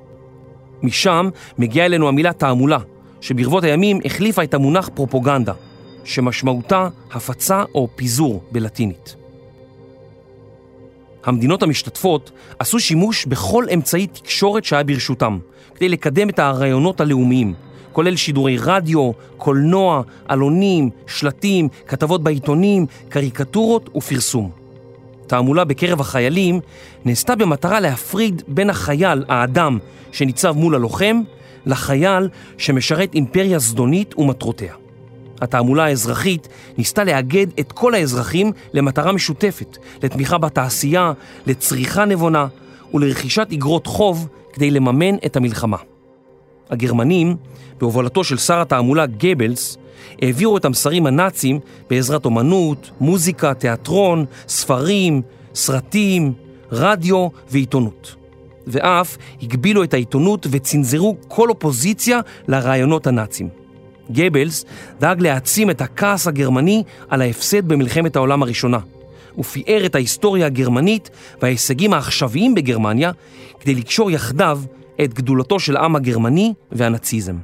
[0.82, 2.78] משם מגיעה אלינו המילה תעמולה,
[3.20, 5.52] שברבות הימים החליפה את המונח פרופוגנדה,
[6.04, 9.16] שמשמעותה הפצה או פיזור בלטינית.
[11.24, 15.38] המדינות המשתתפות עשו שימוש בכל אמצעי תקשורת שהיה ברשותם,
[15.74, 17.54] כדי לקדם את הרעיונות הלאומיים,
[17.94, 24.50] כולל שידורי רדיו, קולנוע, עלונים, שלטים, כתבות בעיתונים, קריקטורות ופרסום.
[25.26, 26.60] תעמולה בקרב החיילים
[27.04, 29.78] נעשתה במטרה להפריד בין החייל, האדם,
[30.12, 31.20] שניצב מול הלוחם,
[31.66, 32.28] לחייל
[32.58, 34.74] שמשרת אימפריה זדונית ומטרותיה.
[35.40, 41.12] התעמולה האזרחית ניסתה לאגד את כל האזרחים למטרה משותפת, לתמיכה בתעשייה,
[41.46, 42.46] לצריכה נבונה
[42.94, 45.93] ולרכישת אגרות חוב כדי לממן את המלחמה.
[46.74, 47.36] הגרמנים,
[47.80, 49.78] בהובלתו של שר התעמולה גבלס,
[50.22, 51.60] העבירו את המסרים הנאצים
[51.90, 55.22] בעזרת אומנות, מוזיקה, תיאטרון, ספרים,
[55.54, 56.32] סרטים,
[56.72, 58.14] רדיו ועיתונות.
[58.66, 63.48] ואף הגבילו את העיתונות וצנזרו כל אופוזיציה לרעיונות הנאצים.
[64.10, 64.64] גבלס
[65.00, 68.78] דאג להעצים את הכעס הגרמני על ההפסד במלחמת העולם הראשונה.
[69.32, 71.10] הוא פיאר את ההיסטוריה הגרמנית
[71.42, 73.12] וההישגים העכשוויים בגרמניה
[73.60, 74.60] כדי לקשור יחדיו
[75.04, 77.36] את גדולתו של העם הגרמני והנאציזם.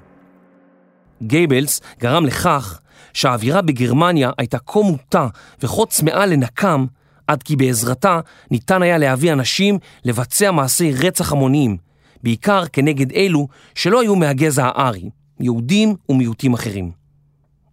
[1.23, 2.81] גייבלס גרם לכך
[3.13, 5.29] שהאווירה בגרמניה הייתה כה מוטה
[5.63, 6.87] וכה צמאה לנקם,
[7.27, 11.77] עד כי בעזרתה ניתן היה להביא אנשים לבצע מעשי רצח המוניים,
[12.23, 15.11] בעיקר כנגד אלו שלא היו מהגזע הארי,
[15.41, 16.91] יהודים ומיעוטים אחרים.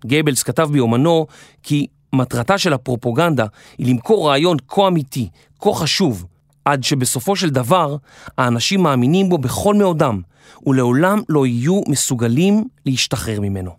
[0.05, 1.27] גייבלס כתב ביומנו
[1.63, 3.45] כי מטרתה של הפרופוגנדה
[3.77, 6.25] היא למכור רעיון כה אמיתי, כה חשוב,
[6.67, 7.95] עד שבסופו של דבר
[8.37, 10.21] האנשים מאמינים בו בכל מאודם,
[10.65, 13.71] ולעולם לא יהיו מסוגלים להשתחרר ממנו.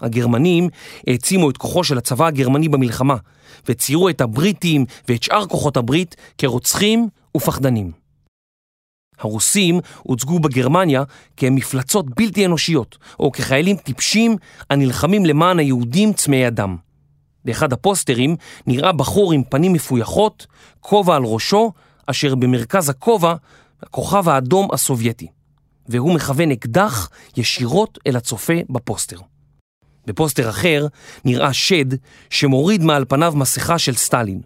[0.00, 0.68] הגרמנים
[1.06, 3.16] העצימו את כוחו של הצבא הגרמני במלחמה,
[3.66, 7.92] וציירו את הבריטים ואת שאר כוחות הברית כרוצחים ופחדנים.
[9.18, 11.02] הרוסים הוצגו בגרמניה
[11.36, 14.36] כמפלצות בלתי אנושיות, או כחיילים טיפשים
[14.70, 16.76] הנלחמים למען היהודים צמאי הדם.
[17.44, 20.46] באחד הפוסטרים נראה בחור עם פנים מפויחות,
[20.80, 21.72] כובע על ראשו,
[22.06, 23.34] אשר במרכז הכובע
[23.82, 25.26] הכוכב האדום הסובייטי,
[25.88, 29.18] והוא מכוון אקדח ישירות אל הצופה בפוסטר.
[30.06, 30.86] בפוסטר אחר
[31.24, 31.84] נראה שד
[32.30, 34.40] שמוריד מעל פניו מסכה של סטלין.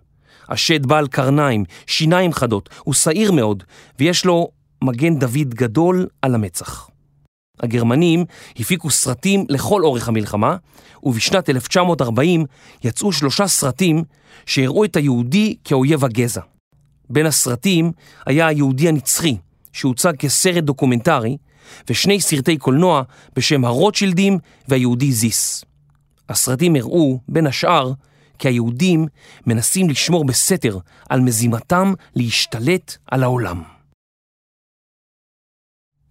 [0.49, 3.63] השד בעל קרניים, שיניים חדות, הוא שעיר מאוד,
[3.99, 4.49] ויש לו
[4.85, 6.89] מגן דוד גדול על המצח.
[7.61, 8.25] הגרמנים
[8.59, 10.57] הפיקו סרטים לכל אורך המלחמה,
[11.03, 12.45] ובשנת 1940
[12.85, 14.05] יצאו שלושה סרטים
[14.47, 16.41] שהראו את היהודי כאויב הגזע.
[17.11, 17.93] בין הסרטים
[18.27, 19.37] היה היהודי הנצחי,
[19.73, 21.37] שהוצג כסרט דוקומנטרי,
[21.91, 23.03] ושני סרטי קולנוע
[23.37, 24.39] בשם הרוטשילדים
[24.69, 25.65] והיהודי זיס.
[26.29, 27.93] הסרטים הראו, בין השאר,
[28.39, 29.07] כי היהודים
[29.47, 33.76] מנסים לשמור בסתר על מזימתם להשתלט על העולם.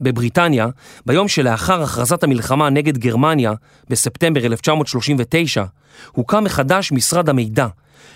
[0.02, 0.68] בבריטניה,
[1.06, 3.54] ביום שלאחר הכרזת המלחמה נגד גרמניה,
[3.90, 5.64] בספטמבר 1939,
[6.12, 7.68] הוקם מחדש משרד המידע,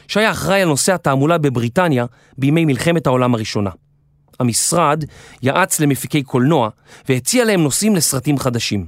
[0.08, 2.06] שהיה אחראי על נושא התעמולה בבריטניה
[2.38, 3.70] בימי מלחמת העולם הראשונה.
[4.40, 5.04] המשרד
[5.42, 6.70] יעץ למפיקי קולנוע
[7.10, 8.86] והציע להם נושאים לסרטים חדשים.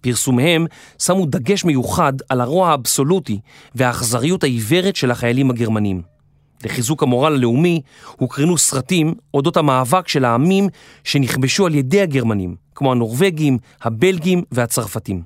[0.00, 0.66] פרסומיהם
[0.98, 3.40] שמו דגש מיוחד על הרוע האבסולוטי
[3.74, 6.15] והאכזריות העיוורת של החיילים הגרמנים.
[6.64, 7.80] לחיזוק המורל הלאומי
[8.16, 10.68] הוקרנו סרטים אודות המאבק של העמים
[11.04, 15.22] שנכבשו על ידי הגרמנים, כמו הנורבגים, הבלגים והצרפתים.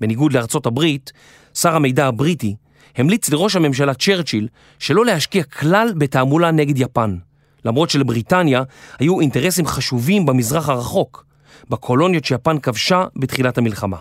[0.00, 1.12] בניגוד לארצות הברית,
[1.54, 2.56] שר המידע הבריטי
[2.96, 4.48] המליץ לראש הממשלה צ'רצ'יל
[4.78, 7.16] שלא להשקיע כלל בתעמולה נגד יפן,
[7.64, 8.62] למרות שלבריטניה
[8.98, 11.24] היו אינטרסים חשובים במזרח הרחוק,
[11.70, 13.96] בקולוניות שיפן כבשה בתחילת המלחמה.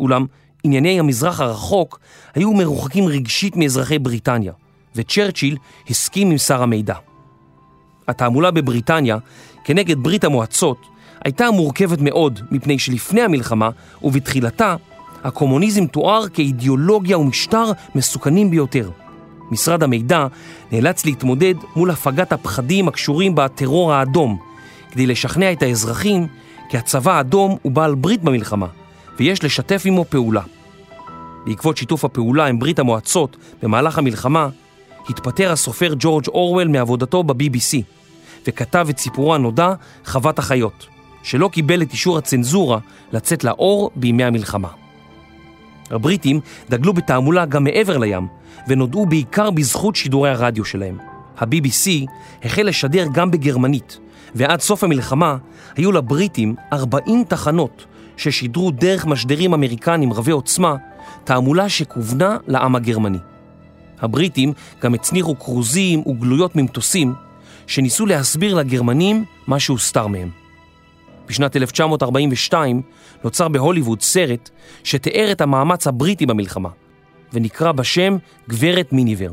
[0.00, 0.26] אולם
[0.64, 2.00] ענייני המזרח הרחוק
[2.34, 4.52] היו מרוחקים רגשית מאזרחי בריטניה,
[4.96, 5.56] וצ'רצ'יל
[5.90, 6.94] הסכים עם שר המידע.
[8.08, 9.18] התעמולה בבריטניה
[9.64, 10.86] כנגד ברית המועצות
[11.24, 13.70] הייתה מורכבת מאוד, מפני שלפני המלחמה
[14.02, 14.76] ובתחילתה
[15.24, 18.90] הקומוניזם תואר כאידיאולוגיה ומשטר מסוכנים ביותר.
[19.50, 20.26] משרד המידע
[20.72, 24.38] נאלץ להתמודד מול הפגת הפחדים הקשורים בטרור האדום,
[24.90, 26.26] כדי לשכנע את האזרחים
[26.68, 28.66] כי הצבא האדום הוא בעל ברית במלחמה,
[29.18, 30.42] ויש לשתף עמו פעולה.
[31.46, 34.48] בעקבות שיתוף הפעולה עם ברית המועצות במהלך המלחמה,
[35.10, 37.82] התפטר הסופר ג'ורג' אורוול מעבודתו ב-BBC,
[38.46, 39.72] וכתב את סיפורו הנודע,
[40.04, 40.86] חוות החיות,
[41.22, 42.78] שלא קיבל את אישור הצנזורה
[43.12, 44.68] לצאת לאור בימי המלחמה.
[45.90, 46.40] הבריטים
[46.70, 48.26] דגלו בתעמולה גם מעבר לים,
[48.68, 50.98] ונודעו בעיקר בזכות שידורי הרדיו שלהם.
[51.38, 52.06] ה-BBC
[52.44, 53.98] החל לשדר גם בגרמנית,
[54.34, 55.36] ועד סוף המלחמה
[55.76, 57.84] היו לבריטים 40 תחנות
[58.16, 60.74] ששידרו דרך משדרים אמריקנים רבי עוצמה,
[61.24, 63.18] תעמולה שכוונה לעם הגרמני.
[64.00, 67.14] הבריטים גם הצניחו כרוזים וגלויות ממטוסים
[67.66, 70.30] שניסו להסביר לגרמנים מה שהוסתר מהם.
[71.28, 72.82] בשנת 1942
[73.24, 74.50] נוצר בהוליווד סרט
[74.84, 76.68] שתיאר את המאמץ הבריטי במלחמה,
[77.32, 78.16] ונקרא בשם
[78.48, 79.30] גברת מיניבר.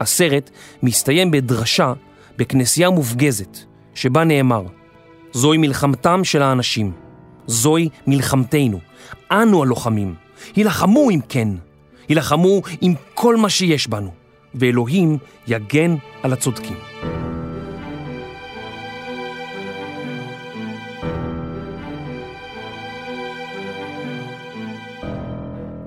[0.00, 0.50] הסרט
[0.82, 1.92] מסתיים בדרשה
[2.36, 3.58] בכנסייה מופגזת,
[3.94, 4.62] שבה נאמר,
[5.32, 6.92] זוהי מלחמתם של האנשים,
[7.46, 8.78] זוהי מלחמתנו,
[9.30, 10.14] אנו הלוחמים,
[10.56, 11.48] הילחמו אם כן,
[12.08, 14.10] הילחמו עם כל מה שיש בנו,
[14.54, 16.76] ואלוהים יגן על הצודקים.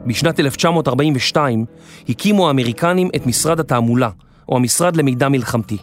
[0.05, 1.65] בשנת 1942
[2.09, 4.09] הקימו האמריקנים את משרד התעמולה,
[4.49, 5.77] או המשרד למידע מלחמתי.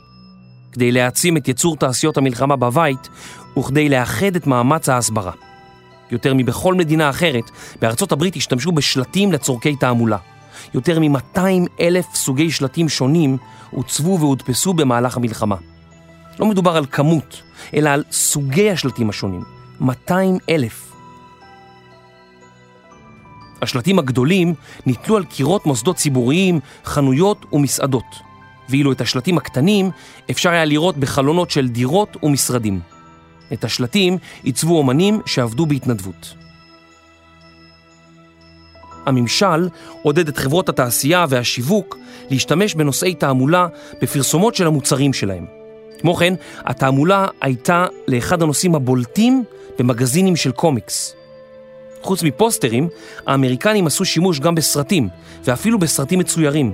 [0.73, 3.09] כדי להעצים את יצור תעשיות המלחמה בבית,
[3.59, 5.33] וכדי לאחד את מאמץ ההסברה.
[6.11, 10.17] יותר מבכל מדינה אחרת, בארצות הברית השתמשו בשלטים לצורכי תעמולה.
[10.75, 11.41] יותר מ-200
[11.81, 13.37] אלף סוגי שלטים שונים
[13.71, 15.57] עוצבו והודפסו במהלך המלחמה.
[16.39, 17.43] לא מדובר על כמות,
[17.75, 19.43] אלא על סוגי השלטים השונים.
[19.81, 20.93] 200 אלף.
[23.63, 24.55] השלטים הגדולים
[24.87, 28.17] ניתלו על קירות מוסדות ציבוריים, חנויות ומסעדות,
[28.69, 29.91] ואילו את השלטים הקטנים
[30.31, 32.81] אפשר היה לראות בחלונות של דירות ומשרדים.
[33.53, 36.35] את השלטים עיצבו אומנים שעבדו בהתנדבות.
[39.07, 39.69] הממשל
[40.03, 41.99] עודד את חברות התעשייה והשיווק
[42.31, 43.67] להשתמש בנושאי תעמולה
[44.03, 45.47] בפרסומות של המוצרים שלהם.
[46.01, 49.45] כמו כן, התעמולה הייתה לאחד הנושאים הבולטים
[49.79, 51.15] במגזינים של קומיקס.
[52.03, 52.89] חוץ מפוסטרים,
[53.27, 55.09] האמריקנים עשו שימוש גם בסרטים,
[55.45, 56.73] ואפילו בסרטים מצוירים.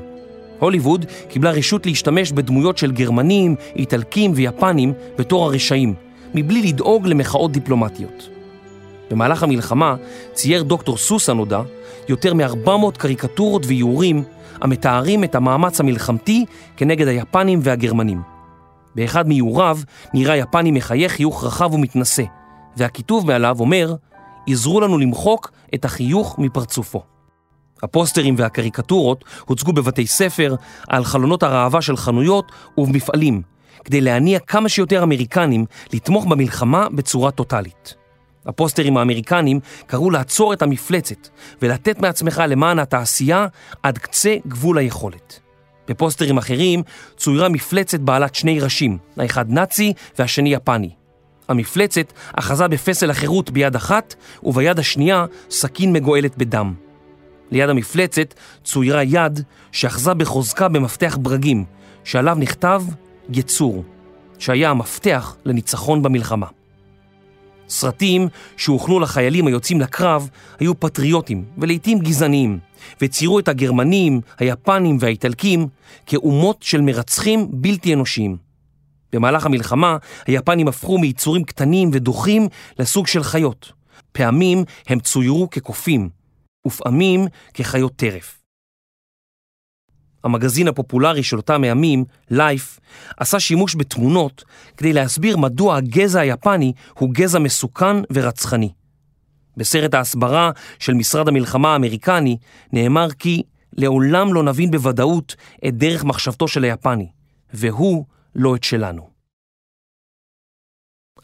[0.59, 5.95] הוליווד קיבלה רשות להשתמש בדמויות של גרמנים, איטלקים ויפנים בתור הרשעים,
[6.35, 8.29] מבלי לדאוג למחאות דיפלומטיות.
[9.11, 9.95] במהלך המלחמה
[10.33, 11.63] צייר דוקטור סוס הנודע
[12.09, 14.23] יותר מ-400 קריקטורות ואיורים
[14.61, 16.45] המתארים את המאמץ המלחמתי
[16.77, 18.23] כנגד היפנים והגרמנים.
[18.95, 19.79] באחד מאיוריו
[20.15, 22.25] נראה יפני מחייך חיוך רחב ומתנשא,
[22.77, 23.95] והכיתוב מעליו אומר
[24.49, 27.03] עזרו לנו למחוק את החיוך מפרצופו.
[27.83, 30.55] הפוסטרים והקריקטורות הוצגו בבתי ספר,
[30.89, 33.43] על חלונות הראווה של חנויות ובמפעלים,
[33.85, 37.95] כדי להניע כמה שיותר אמריקנים לתמוך במלחמה בצורה טוטאלית.
[38.47, 41.29] הפוסטרים האמריקנים קראו לעצור את המפלצת
[41.63, 43.47] ולתת מעצמך למען התעשייה
[43.83, 45.41] עד קצה גבול היכולת.
[45.89, 46.83] בפוסטרים אחרים
[47.17, 50.91] צוירה מפלצת בעלת שני ראשים, האחד נאצי והשני יפני.
[51.49, 56.75] המפלצת אחזה בפסל החירות ביד אחת, וביד השנייה סכין מגואלת בדם.
[57.51, 59.41] ליד המפלצת צוירה יד
[59.73, 61.65] שאחזה בחוזקה במפתח ברגים,
[62.05, 62.83] שעליו נכתב
[63.29, 63.85] יצור,
[64.39, 66.47] שהיה המפתח לניצחון במלחמה.
[67.69, 70.29] סרטים שהוכנו לחיילים היוצאים לקרב
[70.61, 72.59] היו פטריוטים ולעיתים גזעניים,
[73.01, 75.69] וציירו את הגרמנים, היפנים והאיטלקים
[76.07, 78.37] כאומות של מרצחים בלתי אנושיים.
[79.13, 79.97] במהלך המלחמה
[80.27, 83.73] היפנים הפכו מיצורים קטנים ודוחים לסוג של חיות.
[84.13, 86.09] פעמים הם צוירו כקופים,
[86.67, 88.44] ופעמים כחיות טרף.
[90.25, 92.81] המגזין הפופולרי של אותם הימים, לייף,
[93.17, 94.45] עשה שימוש בתמונות
[94.77, 98.71] כדי להסביר מדוע הגזע היפני הוא גזע מסוכן ורצחני.
[99.57, 102.37] בסרט ההסברה של משרד המלחמה האמריקני
[102.73, 105.37] נאמר כי לעולם לא נבין בוודאות
[105.69, 107.09] את דרך מחשבתו של היפני,
[107.55, 108.05] והוא
[108.35, 109.09] לא את שלנו.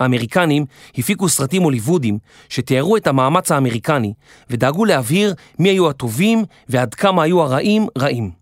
[0.01, 0.65] האמריקנים
[0.99, 4.13] הפיקו סרטים הוליוודיים שתיארו את המאמץ האמריקני
[4.51, 8.39] ודאגו להבהיר מי היו הטובים ועד כמה היו הרעים רעים.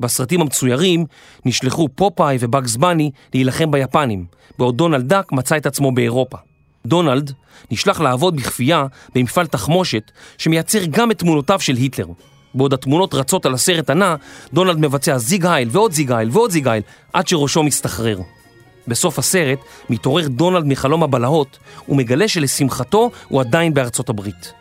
[0.00, 1.04] בסרטים המצוירים
[1.44, 4.24] נשלחו פופאי ובאגס בני להילחם ביפנים,
[4.58, 6.38] בעוד דונלד דאק מצא את עצמו באירופה.
[6.86, 7.32] דונלד
[7.70, 12.06] נשלח לעבוד בכפייה במפעל תחמושת שמייצר גם את תמונותיו של היטלר.
[12.54, 14.14] בעוד התמונות רצות על הסרט הנע,
[14.52, 16.82] דונלד מבצע זיג הייל ועוד זיג הייל ועוד זיג הייל
[17.12, 18.18] עד שראשו מסתחרר.
[18.88, 19.58] בסוף הסרט
[19.90, 24.52] מתעורר דונלד מחלום הבלהות ומגלה שלשמחתו הוא עדיין בארצות הברית.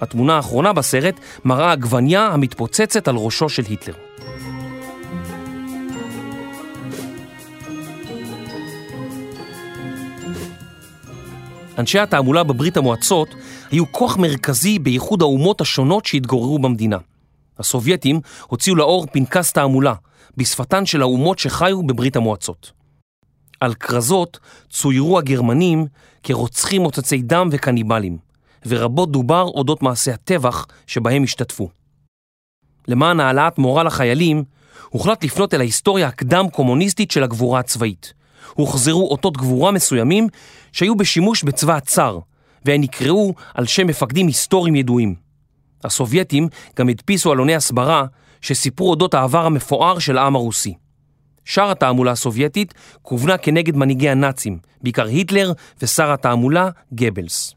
[0.00, 3.94] התמונה האחרונה בסרט מראה עגבניה המתפוצצת על ראשו של היטלר.
[11.78, 13.34] אנשי התעמולה בברית המועצות
[13.70, 16.98] היו כוח מרכזי בייחוד האומות השונות שהתגוררו במדינה.
[17.58, 19.94] הסובייטים הוציאו לאור פנקס תעמולה
[20.36, 22.72] בשפתן של האומות שחיו בברית המועצות.
[23.60, 24.38] על כרזות
[24.70, 25.86] צוירו הגרמנים
[26.22, 28.18] כרוצחים מוצצי דם וקניבלים,
[28.66, 31.68] ורבות דובר אודות מעשי הטבח שבהם השתתפו.
[32.88, 34.44] למען העלאת מורל החיילים,
[34.88, 38.19] הוחלט לפנות אל ההיסטוריה הקדם-קומוניסטית של הגבורה הצבאית.
[38.54, 40.28] הוחזרו אותות גבורה מסוימים
[40.72, 42.18] שהיו בשימוש בצבא הצאר,
[42.64, 45.14] והן נקראו על שם מפקדים היסטוריים ידועים.
[45.84, 48.04] הסובייטים גם הדפיסו עלוני הסברה
[48.40, 50.74] שסיפרו אודות העבר המפואר של העם הרוסי.
[51.44, 57.54] שאר התעמולה הסובייטית כוונה כנגד מנהיגי הנאצים, בעיקר היטלר ושר התעמולה גבלס.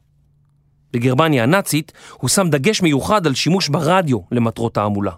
[0.94, 5.12] בגרמניה הנאצית הוא שם דגש מיוחד על שימוש ברדיו למטרות תעמולה.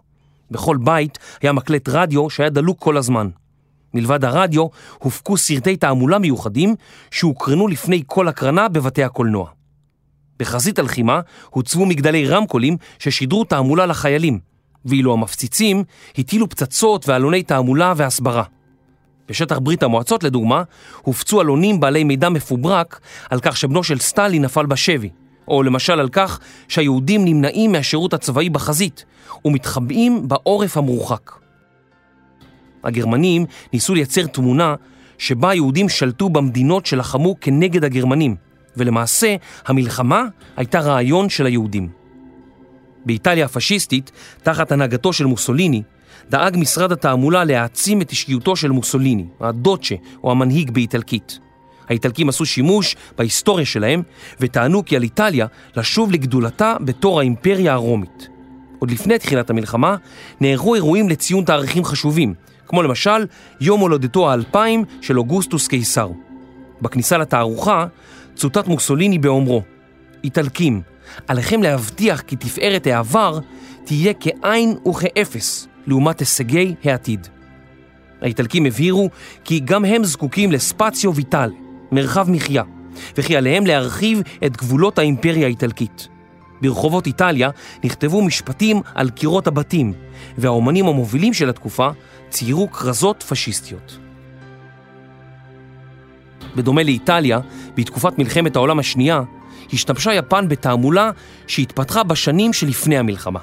[0.52, 3.30] בכל בית היה מקלט רדיו שהיה דלוק כל הזמן.
[3.96, 4.68] מלבד הרדיו
[5.00, 6.76] הופקו סרטי תעמולה מיוחדים
[7.12, 9.50] שהוקרנו לפני כל הקרנה בבתי הקולנוע.
[10.40, 11.20] בחזית הלחימה
[11.50, 14.40] הוצבו מגדלי רמקולים ששידרו תעמולה לחיילים,
[14.86, 15.84] ואילו המפציצים
[16.18, 18.44] הטילו פצצות ועלוני תעמולה והסברה.
[19.30, 20.64] בשטח ברית המועצות, לדוגמה,
[21.02, 25.10] הופצו עלונים בעלי מידע מפוברק על כך שבנו של סטלין נפל בשבי,
[25.48, 29.06] או למשל על כך שהיהודים נמנעים מהשירות הצבאי בחזית
[29.46, 31.45] ומתחבאים בעורף המרוחק.
[32.86, 34.76] הגרמנים ניסו לייצר תמונה
[35.18, 38.36] שבה היהודים שלטו במדינות שלחמו כנגד הגרמנים,
[38.78, 40.24] ולמעשה המלחמה
[40.58, 41.90] הייתה רעיון של היהודים.
[43.06, 44.12] באיטליה הפשיסטית,
[44.44, 45.82] תחת הנהגתו של מוסוליני,
[46.30, 51.40] דאג משרד התעמולה להעצים את אישיותו של מוסוליני, הדוצ'ה או המנהיג באיטלקית.
[51.90, 54.02] האיטלקים עשו שימוש בהיסטוריה שלהם
[54.40, 58.28] וטענו כי על איטליה לשוב לגדולתה בתור האימפריה הרומית.
[58.80, 59.96] עוד לפני תחילת המלחמה
[60.42, 62.34] נערכו אירועים לציון תאריכים חשובים,
[62.68, 63.26] כמו למשל
[63.62, 66.10] יום הולדתו האלפיים של אוגוסטוס קיסר.
[66.82, 67.86] בכניסה לתערוכה
[68.36, 69.62] צוטט מוסוליני באומרו,
[70.24, 70.82] איטלקים,
[71.28, 73.40] עליכם להבטיח כי תפארת העבר
[73.84, 77.28] תהיה כאין וכאפס לעומת הישגי העתיד.
[78.22, 79.10] האיטלקים הבהירו
[79.44, 81.52] כי גם הם זקוקים לספציו ויטל,
[81.92, 82.64] מרחב מחיה,
[83.18, 86.08] וכי עליהם להרחיב את גבולות האימפריה האיטלקית.
[86.62, 87.50] ברחובות איטליה
[87.84, 89.94] נכתבו משפטים על קירות הבתים,
[90.38, 91.90] והאומנים המובילים של התקופה
[92.30, 93.98] ציירו כרזות פשיסטיות.
[96.56, 97.40] בדומה לאיטליה,
[97.76, 99.22] בתקופת מלחמת העולם השנייה,
[99.74, 101.12] השתמשה יפן בתעמולה
[101.48, 103.40] שהתפתחה בשנים שלפני המלחמה.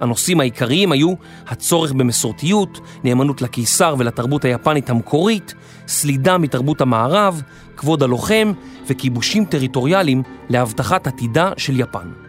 [0.00, 1.14] הנושאים העיקריים היו
[1.46, 5.54] הצורך במסורתיות, נאמנות לקיסר ולתרבות היפנית המקורית,
[5.88, 7.42] סלידה מתרבות המערב,
[7.76, 8.52] כבוד הלוחם
[8.86, 12.27] וכיבושים טריטוריאליים להבטחת עתידה של יפן.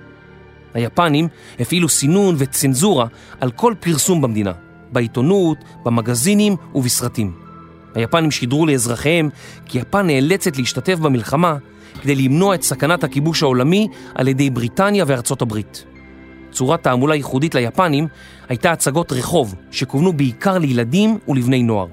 [0.74, 1.28] היפנים
[1.60, 3.08] הפעילו סינון וצנזורה
[3.40, 4.52] על כל פרסום במדינה,
[4.92, 7.32] בעיתונות, במגזינים ובסרטים.
[7.96, 9.30] היפנים שידרו לאזרחיהם
[9.66, 11.58] כי יפן נאלצת להשתתף במלחמה
[12.02, 15.86] כדי למנוע את סכנת הכיבוש העולמי על ידי בריטניה וארצות הברית.
[16.52, 18.08] צורת תעמולה ייחודית ליפנים
[18.50, 21.88] הייתה הצגות רחוב שכוונו בעיקר לילדים ולבני נוער.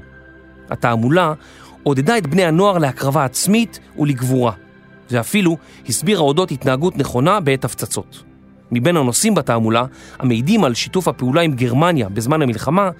[0.70, 1.32] התעמולה
[1.82, 4.52] עודדה את בני הנוער להקרבה עצמית ולגבורה,
[5.10, 5.56] ואפילו
[5.88, 8.25] הסבירה אודות התנהגות נכונה בעת הפצצות.
[8.72, 9.84] מבין הנושאים בתעמולה,
[10.18, 12.90] המעידים על שיתוף הפעולה עם גרמניה בזמן המלחמה,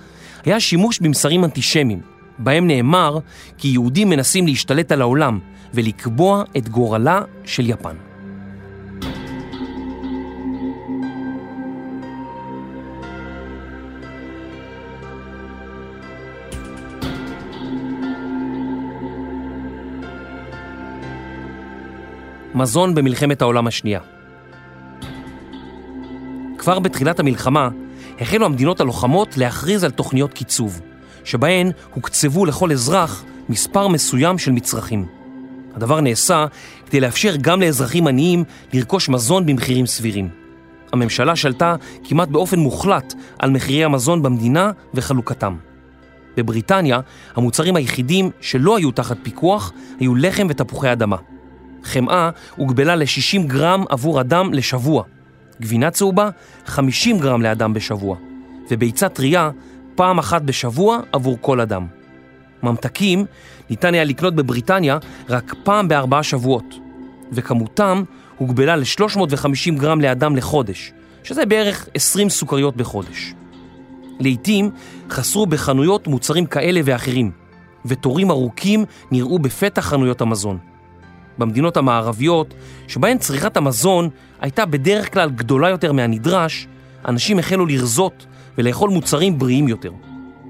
[0.44, 2.00] היה שימוש במסרים אנטישמיים,
[2.38, 3.18] בהם נאמר
[3.58, 5.38] כי יהודים מנסים להשתלט על העולם
[5.74, 7.96] ולקבוע את גורלה של יפן.
[22.54, 24.15] מזון במלחמת העולם השנייה.
[26.66, 27.68] כבר בתחילת המלחמה
[28.20, 30.80] החלו המדינות הלוחמות להכריז על תוכניות קיצוב,
[31.24, 35.06] שבהן הוקצבו לכל אזרח מספר מסוים של מצרכים.
[35.74, 36.46] הדבר נעשה
[36.86, 40.28] כדי לאפשר גם לאזרחים עניים לרכוש מזון במחירים סבירים.
[40.92, 45.56] הממשלה שלטה כמעט באופן מוחלט על מחירי המזון במדינה וחלוקתם.
[46.36, 47.00] בבריטניה,
[47.36, 51.16] המוצרים היחידים שלא היו תחת פיקוח היו לחם ותפוחי אדמה.
[51.84, 55.02] חמאה הוגבלה ל-60 גרם עבור אדם לשבוע,
[55.61, 56.30] גבינה צהובה
[56.66, 58.16] 50 גרם לאדם בשבוע,
[58.70, 59.50] וביצה טריה
[59.94, 61.86] פעם אחת בשבוע עבור כל אדם.
[62.62, 63.24] ממתקים
[63.70, 64.98] ניתן היה לקנות בבריטניה
[65.28, 66.74] רק פעם בארבעה שבועות,
[67.32, 68.02] וכמותם
[68.36, 70.92] הוגבלה ל-350 גרם לאדם לחודש,
[71.24, 73.34] שזה בערך 20 סוכריות בחודש.
[74.20, 74.70] לעתים
[75.11, 77.30] חסרו בחנויות מוצרים כאלה ואחרים,
[77.86, 80.59] ותורים ארוכים נראו בפתח חנויות המזון.
[81.39, 82.55] במדינות המערביות,
[82.89, 84.09] שבהן צריכת המזון
[84.41, 86.66] הייתה בדרך כלל גדולה יותר מהנדרש,
[87.09, 88.26] אנשים החלו לרזות
[88.59, 89.93] ולאכול מוצרים בריאים יותר.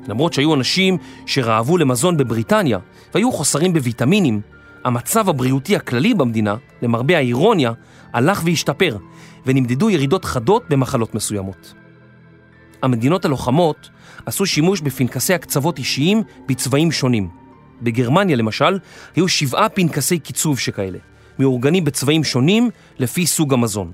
[0.08, 2.78] למרות שהיו אנשים שרעבו למזון בבריטניה
[3.14, 4.40] והיו חוסרים בוויטמינים,
[4.84, 7.72] המצב הבריאותי הכללי במדינה, למרבה האירוניה,
[8.12, 8.96] הלך והשתפר,
[9.46, 11.74] ונמדדו ירידות חדות במחלות מסוימות.
[12.82, 13.90] המדינות הלוחמות
[14.26, 17.45] עשו שימוש בפנקסי הקצוות אישיים בצבעים שונים.
[17.82, 18.78] בגרמניה למשל,
[19.16, 20.98] היו שבעה פנקסי קיצוב שכאלה,
[21.38, 23.92] מאורגנים בצבעים שונים לפי סוג המזון.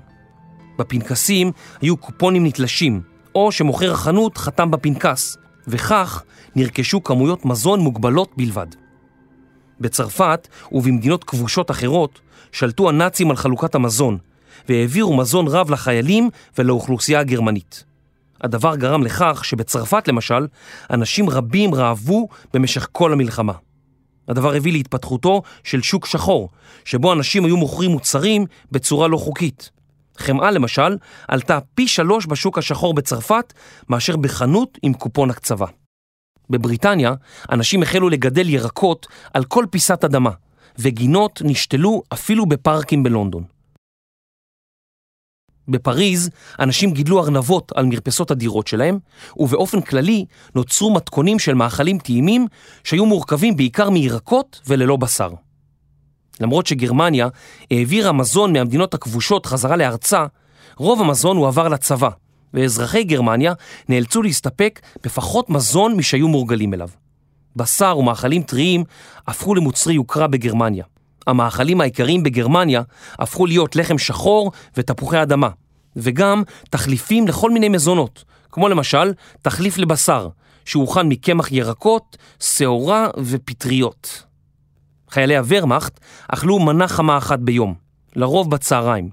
[0.79, 3.01] בפנקסים היו קופונים נתלשים,
[3.35, 6.23] או שמוכר החנות חתם בפנקס, וכך
[6.55, 8.67] נרכשו כמויות מזון מוגבלות בלבד.
[9.79, 12.21] בצרפת ובמדינות כבושות אחרות
[12.51, 14.17] שלטו הנאצים על חלוקת המזון,
[14.69, 17.83] והעבירו מזון רב לחיילים ולאוכלוסייה הגרמנית.
[18.41, 20.47] הדבר גרם לכך שבצרפת למשל,
[20.91, 23.53] אנשים רבים רעבו במשך כל המלחמה.
[24.27, 26.49] הדבר הביא להתפתחותו של שוק שחור,
[26.85, 29.69] שבו אנשים היו מוכרים מוצרים בצורה לא חוקית.
[30.17, 30.97] חמאה למשל
[31.27, 33.53] עלתה פי שלוש בשוק השחור בצרפת
[33.89, 35.67] מאשר בחנות עם קופון הקצבה.
[36.49, 37.13] בבריטניה
[37.51, 40.31] אנשים החלו לגדל ירקות על כל פיסת אדמה,
[40.79, 43.52] וגינות נשתלו אפילו בפארקים בלונדון.
[45.67, 48.99] בפריז אנשים גידלו ארנבות על מרפסות הדירות שלהם,
[49.37, 52.47] ובאופן כללי נוצרו מתכונים של מאכלים טעימים
[52.83, 55.29] שהיו מורכבים בעיקר מירקות וללא בשר.
[56.39, 57.27] למרות שגרמניה
[57.71, 60.25] העבירה מזון מהמדינות הכבושות חזרה לארצה,
[60.77, 62.09] רוב המזון הועבר לצבא,
[62.53, 63.53] ואזרחי גרמניה
[63.89, 66.89] נאלצו להסתפק בפחות מזון משהיו מורגלים אליו.
[67.55, 68.83] בשר ומאכלים טריים
[69.27, 70.83] הפכו למוצרי יוקרה בגרמניה.
[71.27, 72.81] המאכלים העיקריים בגרמניה
[73.19, 75.49] הפכו להיות לחם שחור ותפוחי אדמה,
[75.95, 80.29] וגם תחליפים לכל מיני מזונות, כמו למשל תחליף לבשר,
[80.65, 84.23] שהוכן מקמח ירקות, שעורה ופטריות.
[85.09, 87.73] חיילי הוורמאכט אכלו מנה חמה אחת ביום,
[88.15, 89.09] לרוב בצהריים.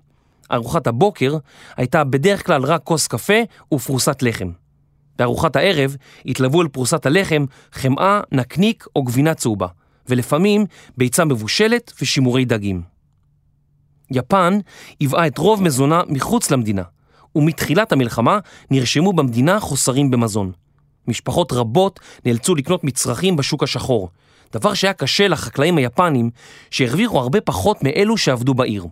[0.52, 1.36] ארוחת הבוקר
[1.76, 3.40] הייתה בדרך כלל רק כוס קפה
[3.74, 4.50] ופרוסת לחם.
[5.18, 5.96] בארוחת הערב
[6.26, 9.66] התלוו אל פרוסת הלחם חמאה, נקניק או גבינה צהובה,
[10.08, 12.82] ולפעמים ביצה מבושלת ושימורי דגים.
[14.10, 14.58] יפן
[15.00, 16.82] היווה את רוב מזונה מחוץ למדינה,
[17.36, 18.38] ומתחילת המלחמה
[18.70, 20.52] נרשמו במדינה חוסרים במזון.
[21.08, 24.08] משפחות רבות נאלצו לקנות מצרכים בשוק השחור,
[24.52, 26.30] דבר שהיה קשה לחקלאים היפנים
[26.70, 28.86] שהרוויחו הרבה פחות מאלו שעבדו בעיר.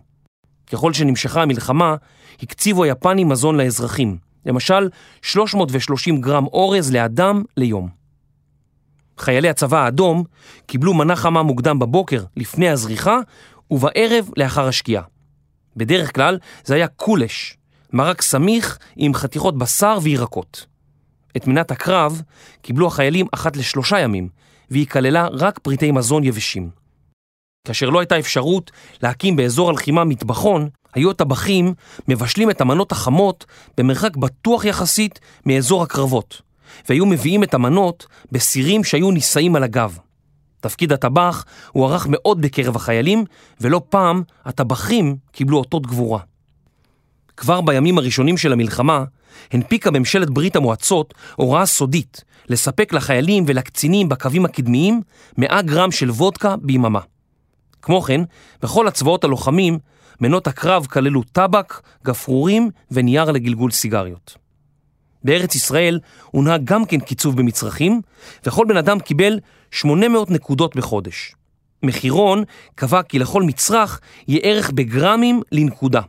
[0.71, 1.95] ככל שנמשכה המלחמה,
[2.41, 4.89] הקציבו היפנים מזון לאזרחים, למשל
[5.21, 7.98] 330 גרם אורז לאדם ליום.
[9.19, 10.23] חיילי הצבא האדום
[10.65, 13.17] קיבלו מנה חמה מוקדם בבוקר לפני הזריחה
[13.71, 15.03] ובערב לאחר השקיעה.
[15.75, 17.57] בדרך כלל זה היה קולש,
[17.93, 20.65] מרק סמיך עם חתיכות בשר וירקות.
[21.37, 22.21] את מנת הקרב
[22.61, 24.29] קיבלו החיילים אחת לשלושה ימים,
[24.71, 26.69] והיא כללה רק פריטי מזון יבשים.
[27.67, 28.71] כאשר לא הייתה אפשרות
[29.03, 31.73] להקים באזור הלחימה מטבחון, היו הטבחים
[32.07, 33.45] מבשלים את המנות החמות
[33.77, 36.41] במרחק בטוח יחסית מאזור הקרבות,
[36.89, 39.97] והיו מביאים את המנות בסירים שהיו נישאים על הגב.
[40.61, 43.25] תפקיד הטבח הוערך מאוד בקרב החיילים,
[43.61, 46.19] ולא פעם הטבחים קיבלו אותות גבורה.
[47.37, 49.03] כבר בימים הראשונים של המלחמה,
[49.51, 55.01] הנפיקה ממשלת ברית המועצות הוראה סודית לספק לחיילים ולקצינים בקווים הקדמיים
[55.37, 56.99] 100 גרם של וודקה ביממה.
[57.81, 58.21] כמו כן,
[58.61, 59.79] בכל הצבאות הלוחמים,
[60.21, 64.37] מנות הקרב כללו טבק, גפרורים ונייר לגלגול סיגריות.
[65.23, 65.99] בארץ ישראל
[66.31, 68.01] הונהג גם כן קיצוב במצרכים,
[68.45, 69.39] וכל בן אדם קיבל
[69.71, 71.35] 800 נקודות בחודש.
[71.83, 72.43] מחירון
[72.75, 76.01] קבע כי לכל מצרך יהיה ערך בגרמים לנקודה.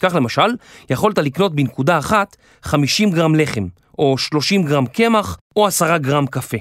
[0.00, 0.56] כך למשל,
[0.90, 3.66] יכולת לקנות בנקודה אחת 50 גרם לחם,
[3.98, 6.56] או 30 גרם קמח, או 10 גרם קפה.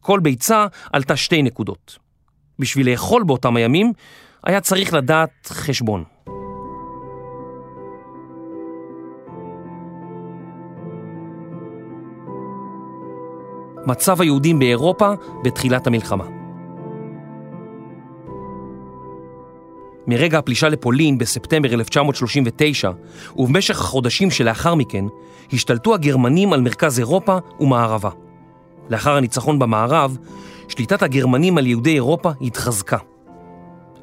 [0.00, 1.98] כל ביצה עלתה שתי נקודות.
[2.58, 3.92] בשביל לאכול באותם הימים,
[4.44, 6.04] היה צריך לדעת חשבון.
[13.88, 15.12] מצב היהודים באירופה
[15.44, 16.24] בתחילת המלחמה.
[20.06, 22.90] מרגע הפלישה לפולין בספטמבר 1939
[23.36, 25.04] ובמשך החודשים שלאחר מכן
[25.52, 28.10] השתלטו הגרמנים על מרכז אירופה ומערבה.
[28.90, 30.16] לאחר הניצחון במערב,
[30.68, 32.98] שליטת הגרמנים על יהודי אירופה התחזקה.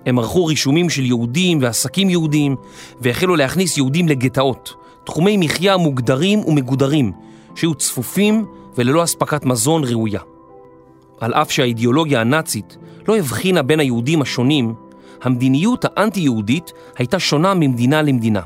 [0.06, 2.56] הם ערכו רישומים של יהודים ועסקים יהודיים
[3.02, 4.74] והחלו להכניס יהודים לגטאות,
[5.04, 7.12] תחומי מחיה מוגדרים ומגודרים
[7.56, 8.46] שהיו צפופים
[8.78, 10.22] וללא אספקת מזון ראויה.
[11.20, 14.74] על אף שהאידיאולוגיה הנאצית לא הבחינה בין היהודים השונים,
[15.22, 18.42] המדיניות האנטי-יהודית הייתה שונה ממדינה למדינה.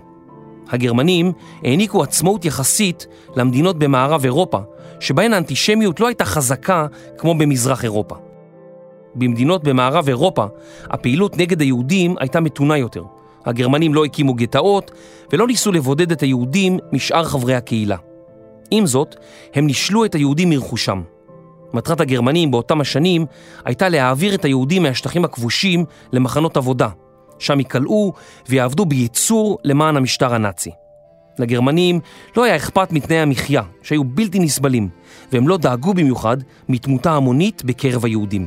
[0.69, 1.31] הגרמנים
[1.63, 4.59] העניקו עצמאות יחסית למדינות במערב אירופה,
[4.99, 8.15] שבהן האנטישמיות לא הייתה חזקה כמו במזרח אירופה.
[9.15, 10.45] במדינות במערב אירופה,
[10.83, 13.03] הפעילות נגד היהודים הייתה מתונה יותר.
[13.45, 14.91] הגרמנים לא הקימו גטאות
[15.33, 17.97] ולא ניסו לבודד את היהודים משאר חברי הקהילה.
[18.71, 19.15] עם זאת,
[19.53, 21.01] הם נישלו את היהודים מרכושם.
[21.73, 23.25] מטרת הגרמנים באותם השנים
[23.65, 26.89] הייתה להעביר את היהודים מהשטחים הכבושים למחנות עבודה,
[27.39, 28.13] שם יקלעו
[28.49, 30.71] ויעבדו בייצור למען המשטר הנאצי.
[31.39, 31.99] לגרמנים
[32.37, 34.89] לא היה אכפת מתנאי המחיה, שהיו בלתי נסבלים,
[35.31, 36.37] והם לא דאגו במיוחד
[36.69, 38.45] מתמותה המונית בקרב היהודים.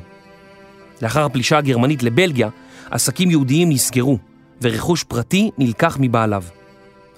[1.03, 2.49] לאחר הפלישה הגרמנית לבלגיה,
[2.91, 4.19] עסקים יהודיים נסגרו,
[4.63, 6.43] ורכוש פרטי נלקח מבעליו.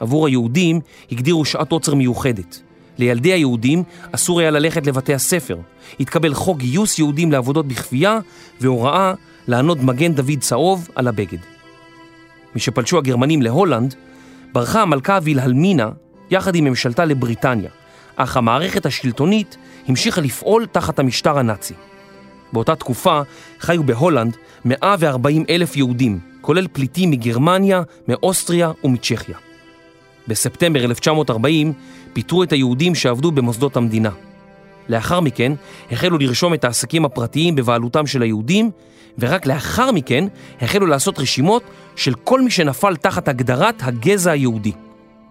[0.01, 0.81] עבור היהודים
[1.13, 2.63] הגדירו שעת עוצר מיוחדת.
[2.99, 3.83] לילדי היהודים
[4.13, 5.57] אסור היה ללכת לבתי הספר.
[6.01, 8.19] התקבל חוק גיוס יהודים לעבודות בכפייה
[8.61, 9.15] והוראה
[9.49, 11.39] לענוד מגן דוד צהוב על הבגד.
[12.57, 13.95] משפלשו הגרמנים להולנד,
[14.53, 15.89] ברחה המלכה וילהלמינה
[16.31, 17.71] יחד עם ממשלתה לבריטניה,
[18.17, 19.57] אך המערכת השלטונית
[19.89, 21.75] המשיכה לפעול תחת המשטר הנאצי.
[22.53, 23.21] באותה תקופה
[23.61, 29.44] חיו בהולנד 140 אלף יהודים, כולל פליטים מגרמניה, מאוסטריה ומצ'כיה.
[30.29, 31.73] בספטמבר 1940
[32.13, 34.11] פיטרו את היהודים שעבדו במוסדות המדינה.
[34.89, 35.53] לאחר מכן
[35.91, 38.71] החלו לרשום את העסקים הפרטיים בבעלותם של היהודים,
[39.19, 40.25] ורק לאחר מכן
[40.61, 41.63] החלו לעשות רשימות
[41.97, 44.73] של כל מי שנפל תחת הגדרת הגזע היהודי.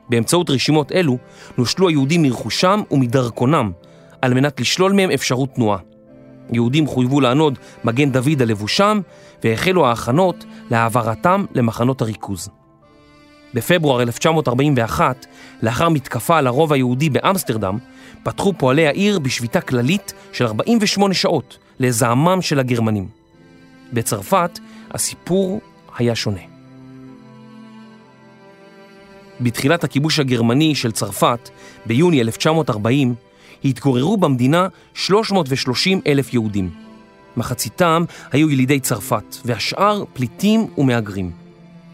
[0.10, 1.18] באמצעות רשימות אלו
[1.58, 3.72] נושלו היהודים מרכושם ומדרכונם,
[4.22, 5.78] על מנת לשלול מהם אפשרות תנועה.
[6.52, 9.00] יהודים חויבו לענוד מגן דוד על לבושם,
[9.44, 12.50] והחלו ההכנות להעברתם למחנות הריכוז.
[13.54, 15.26] בפברואר 1941,
[15.62, 17.78] לאחר מתקפה על הרוב היהודי באמסטרדם,
[18.24, 23.08] פתחו פועלי העיר בשביתה כללית של 48 שעות לזעמם של הגרמנים.
[23.94, 24.60] בצרפת
[24.92, 25.62] הסיפור
[25.98, 26.40] היה שונה.
[29.42, 31.50] בתחילת הכיבוש הגרמני של צרפת,
[31.86, 33.16] ביוני 1940,
[33.66, 36.70] התגוררו במדינה 330 אלף יהודים.
[37.38, 41.43] מחציתם היו ילידי צרפת, והשאר פליטים ומהגרים.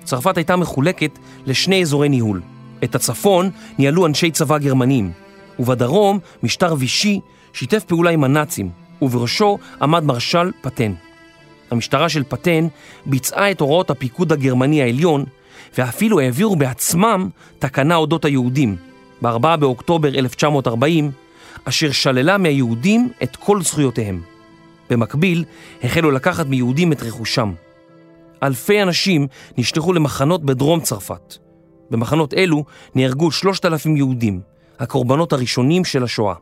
[0.09, 2.41] צרפת הייתה מחולקת לשני אזורי ניהול.
[2.83, 5.11] את הצפון ניהלו אנשי צבא גרמנים,
[5.59, 7.19] ובדרום משטר וישי
[7.53, 8.69] שיתף פעולה עם הנאצים,
[9.01, 10.93] ובראשו עמד מרשל פטן.
[11.71, 12.67] המשטרה של פטן
[13.05, 15.25] ביצעה את הוראות הפיקוד הגרמני העליון,
[15.77, 17.29] ואפילו העבירו בעצמם
[17.59, 18.75] תקנה אודות היהודים,
[19.21, 21.11] ב-4 באוקטובר 1940,
[21.65, 24.21] אשר שללה מהיהודים את כל זכויותיהם.
[24.89, 25.45] במקביל,
[25.83, 27.51] החלו לקחת מיהודים את רכושם.
[28.43, 29.27] אלפי אנשים
[29.57, 31.35] נשלחו למחנות בדרום צרפת.
[31.89, 32.65] במחנות אלו
[32.95, 34.41] נהרגו 3,000 יהודים,
[34.79, 36.35] הקורבנות הראשונים של השואה.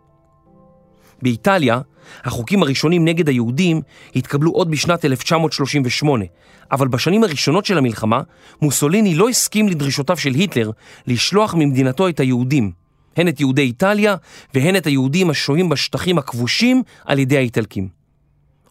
[1.22, 1.82] באיטליה,
[2.24, 3.82] החוקים הראשונים נגד היהודים
[4.16, 6.26] התקבלו עוד בשנת 1938,
[6.72, 8.22] אבל בשנים הראשונות של המלחמה,
[8.62, 10.72] מוסוליני לא הסכים לדרישותיו של היטלר
[11.08, 12.72] לשלוח ממדינתו את היהודים,
[13.18, 14.16] הן את יהודי איטליה
[14.54, 17.97] והן את היהודים השוהים בשטחים הכבושים על ידי האיטלקים.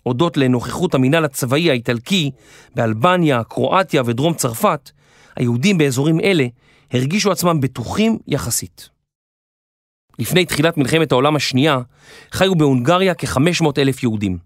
[0.06, 2.30] הודות לנוכחות המינהל הצבאי האיטלקי
[2.74, 4.90] באלבניה, קרואטיה ודרום צרפת,
[5.36, 6.46] היהודים באזורים אלה
[6.92, 8.88] הרגישו עצמם בטוחים יחסית.
[10.18, 11.78] לפני תחילת מלחמת העולם השנייה,
[12.30, 14.38] חיו בהונגריה כ-500 אלף יהודים.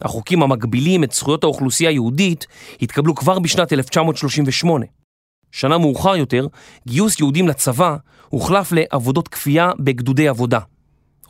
[0.00, 2.46] החוקים המגבילים את זכויות האוכלוסייה היהודית
[2.82, 4.86] התקבלו כבר בשנת 1938.
[5.52, 6.46] שנה מאוחר יותר,
[6.88, 7.96] גיוס יהודים לצבא
[8.28, 10.60] הוחלף לעבודות כפייה בגדודי עבודה.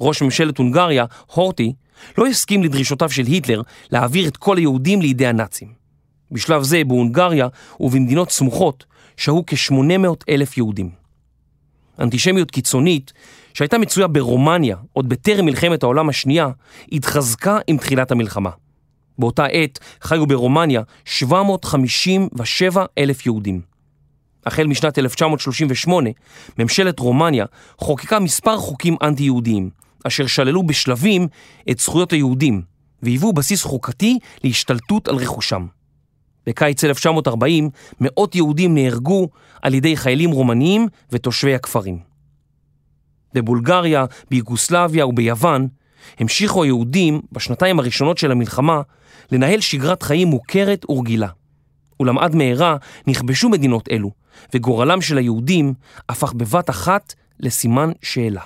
[0.00, 1.04] ראש ממשלת הונגריה,
[1.34, 1.72] הורטי,
[2.18, 5.68] לא הסכים לדרישותיו של היטלר להעביר את כל היהודים לידי הנאצים.
[6.32, 7.48] בשלב זה, בהונגריה
[7.80, 8.84] ובמדינות סמוכות,
[9.16, 10.90] שהו כ-800 אלף יהודים.
[11.98, 13.12] אנטישמיות קיצונית,
[13.54, 16.48] שהייתה מצויה ברומניה עוד בטרם מלחמת העולם השנייה,
[16.92, 18.50] התחזקה עם תחילת המלחמה.
[19.18, 23.60] באותה עת חיו ברומניה 757 אלף יהודים.
[24.46, 26.10] החל משנת 1938,
[26.58, 27.44] ממשלת רומניה
[27.78, 29.70] חוקקה מספר חוקים אנטי-יהודיים,
[30.06, 31.28] אשר שללו בשלבים
[31.70, 32.62] את זכויות היהודים,
[33.02, 35.66] והיוו בסיס חוקתי להשתלטות על רכושם.
[36.46, 37.70] בקיץ 1940
[38.00, 39.28] מאות יהודים נהרגו
[39.62, 41.98] על ידי חיילים רומניים ותושבי הכפרים.
[43.34, 45.68] בבולגריה, ביוגוסלביה וביוון
[46.18, 48.80] המשיכו היהודים בשנתיים הראשונות של המלחמה
[49.32, 51.28] לנהל שגרת חיים מוכרת ורגילה.
[52.00, 52.76] אולם עד מהרה
[53.06, 54.10] נכבשו מדינות אלו,
[54.54, 55.74] וגורלם של היהודים
[56.08, 58.42] הפך בבת אחת לסימן שאלה.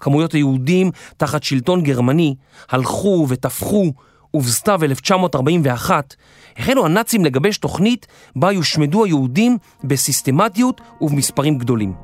[0.00, 2.34] כמויות היהודים תחת שלטון גרמני
[2.70, 3.92] הלכו ותפחו,
[4.34, 6.14] ובסתיו 1941
[6.56, 11.94] החלו הנאצים לגבש תוכנית בה יושמדו היהודים בסיסטמטיות ובמספרים גדולים.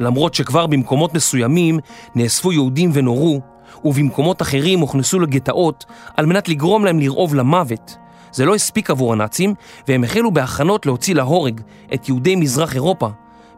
[0.00, 1.78] למרות שכבר במקומות מסוימים
[2.14, 3.40] נאספו יהודים ונורו,
[3.84, 5.84] ובמקומות אחרים הוכנסו לגטאות
[6.16, 7.96] על מנת לגרום להם לרעוב למוות,
[8.32, 9.54] זה לא הספיק עבור הנאצים,
[9.88, 11.60] והם החלו בהכנות להוציא להורג
[11.94, 13.08] את יהודי מזרח אירופה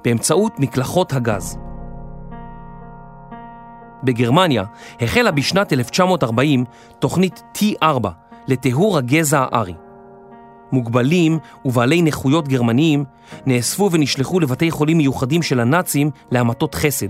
[0.04, 1.71] באמצעות מקלחות הגז.
[4.02, 4.64] בגרמניה
[5.00, 6.64] החלה בשנת 1940
[6.98, 8.08] תוכנית T4
[8.48, 9.74] לטיהור הגזע הארי.
[10.72, 13.04] מוגבלים ובעלי נכויות גרמניים
[13.46, 17.08] נאספו ונשלחו לבתי חולים מיוחדים של הנאצים להמתות חסד.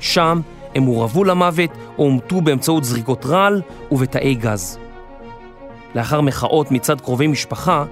[0.00, 0.40] שם
[0.74, 3.62] הם הורעבו למוות או הומתו באמצעות זריקות רעל
[3.92, 4.78] ובתאי גז.
[5.94, 7.84] לאחר מחאות מצד קרובי משפחה,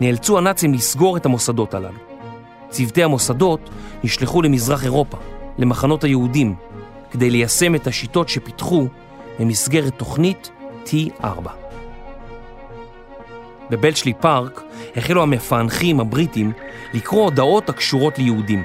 [0.00, 1.98] נאלצו הנאצים לסגור את המוסדות הללו.
[2.68, 3.70] צוותי המוסדות
[4.04, 5.16] נשלחו למזרח אירופה,
[5.58, 6.54] למחנות היהודים,
[7.10, 8.86] כדי ליישם את השיטות שפיתחו
[9.38, 10.50] במסגרת תוכנית
[10.86, 11.48] T4.
[13.70, 14.62] בבלצ'לי פארק
[14.96, 16.52] החלו המפענחים הבריטים
[16.94, 18.64] לקרוא הודעות הקשורות ליהודים.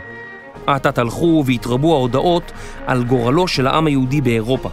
[0.68, 2.52] עתת הלכו והתרבו ההודעות
[2.86, 4.70] על גורלו של העם היהודי באירופה,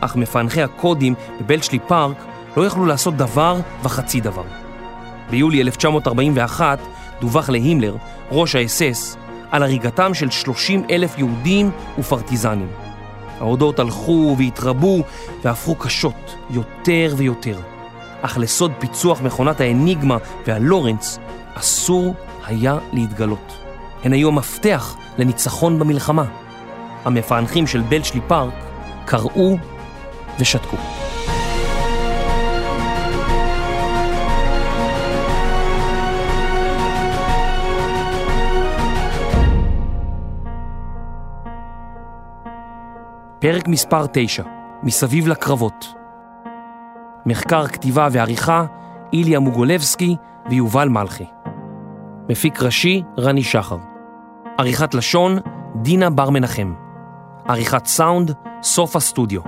[0.00, 2.24] אך מפענחי הקודים בבלצ'לי פארק
[2.56, 4.44] לא יכלו לעשות דבר וחצי דבר.
[5.30, 6.78] ביולי 1941
[7.20, 7.96] דווח להימלר,
[8.30, 9.16] ראש האס-אס,
[9.50, 12.87] על הריגתם של 30 אלף יהודים ופרטיזנים.
[13.40, 15.02] ההודעות הלכו והתרבו
[15.44, 17.58] והפכו קשות יותר ויותר.
[18.22, 20.16] אך לסוד פיצוח מכונת האניגמה
[20.46, 21.18] והלורנס
[21.54, 22.14] אסור
[22.46, 23.52] היה להתגלות.
[24.04, 26.24] הן היו המפתח לניצחון במלחמה.
[27.04, 28.54] המפענחים של בלצ'לי פארק
[29.04, 29.56] קראו
[30.38, 30.76] ושתקו.
[43.40, 44.42] פרק מספר 9,
[44.82, 45.94] מסביב לקרבות.
[47.26, 48.64] מחקר, כתיבה ועריכה,
[49.12, 50.16] איליה מוגולבסקי
[50.50, 51.26] ויובל מלכי.
[52.28, 53.76] מפיק ראשי, רני שחר.
[54.58, 55.38] עריכת לשון,
[55.82, 56.74] דינה בר מנחם.
[57.48, 59.40] עריכת סאונד, סוף הסטודיו.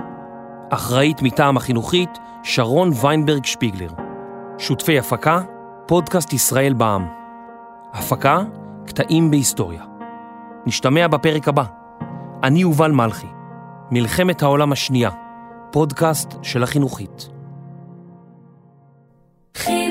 [0.69, 3.89] אחראית מטעם החינוכית, שרון ויינברג שפיגלר.
[4.57, 5.41] שותפי הפקה,
[5.85, 7.07] פודקאסט ישראל בע"מ.
[7.93, 8.39] הפקה,
[8.85, 9.83] קטעים בהיסטוריה.
[10.65, 11.63] נשתמע בפרק הבא.
[12.43, 13.40] אני יובל מלכי.
[13.91, 15.09] מלחמת העולם השנייה,
[15.71, 17.29] פודקאסט של החינוכית.
[19.57, 19.90] חינוכית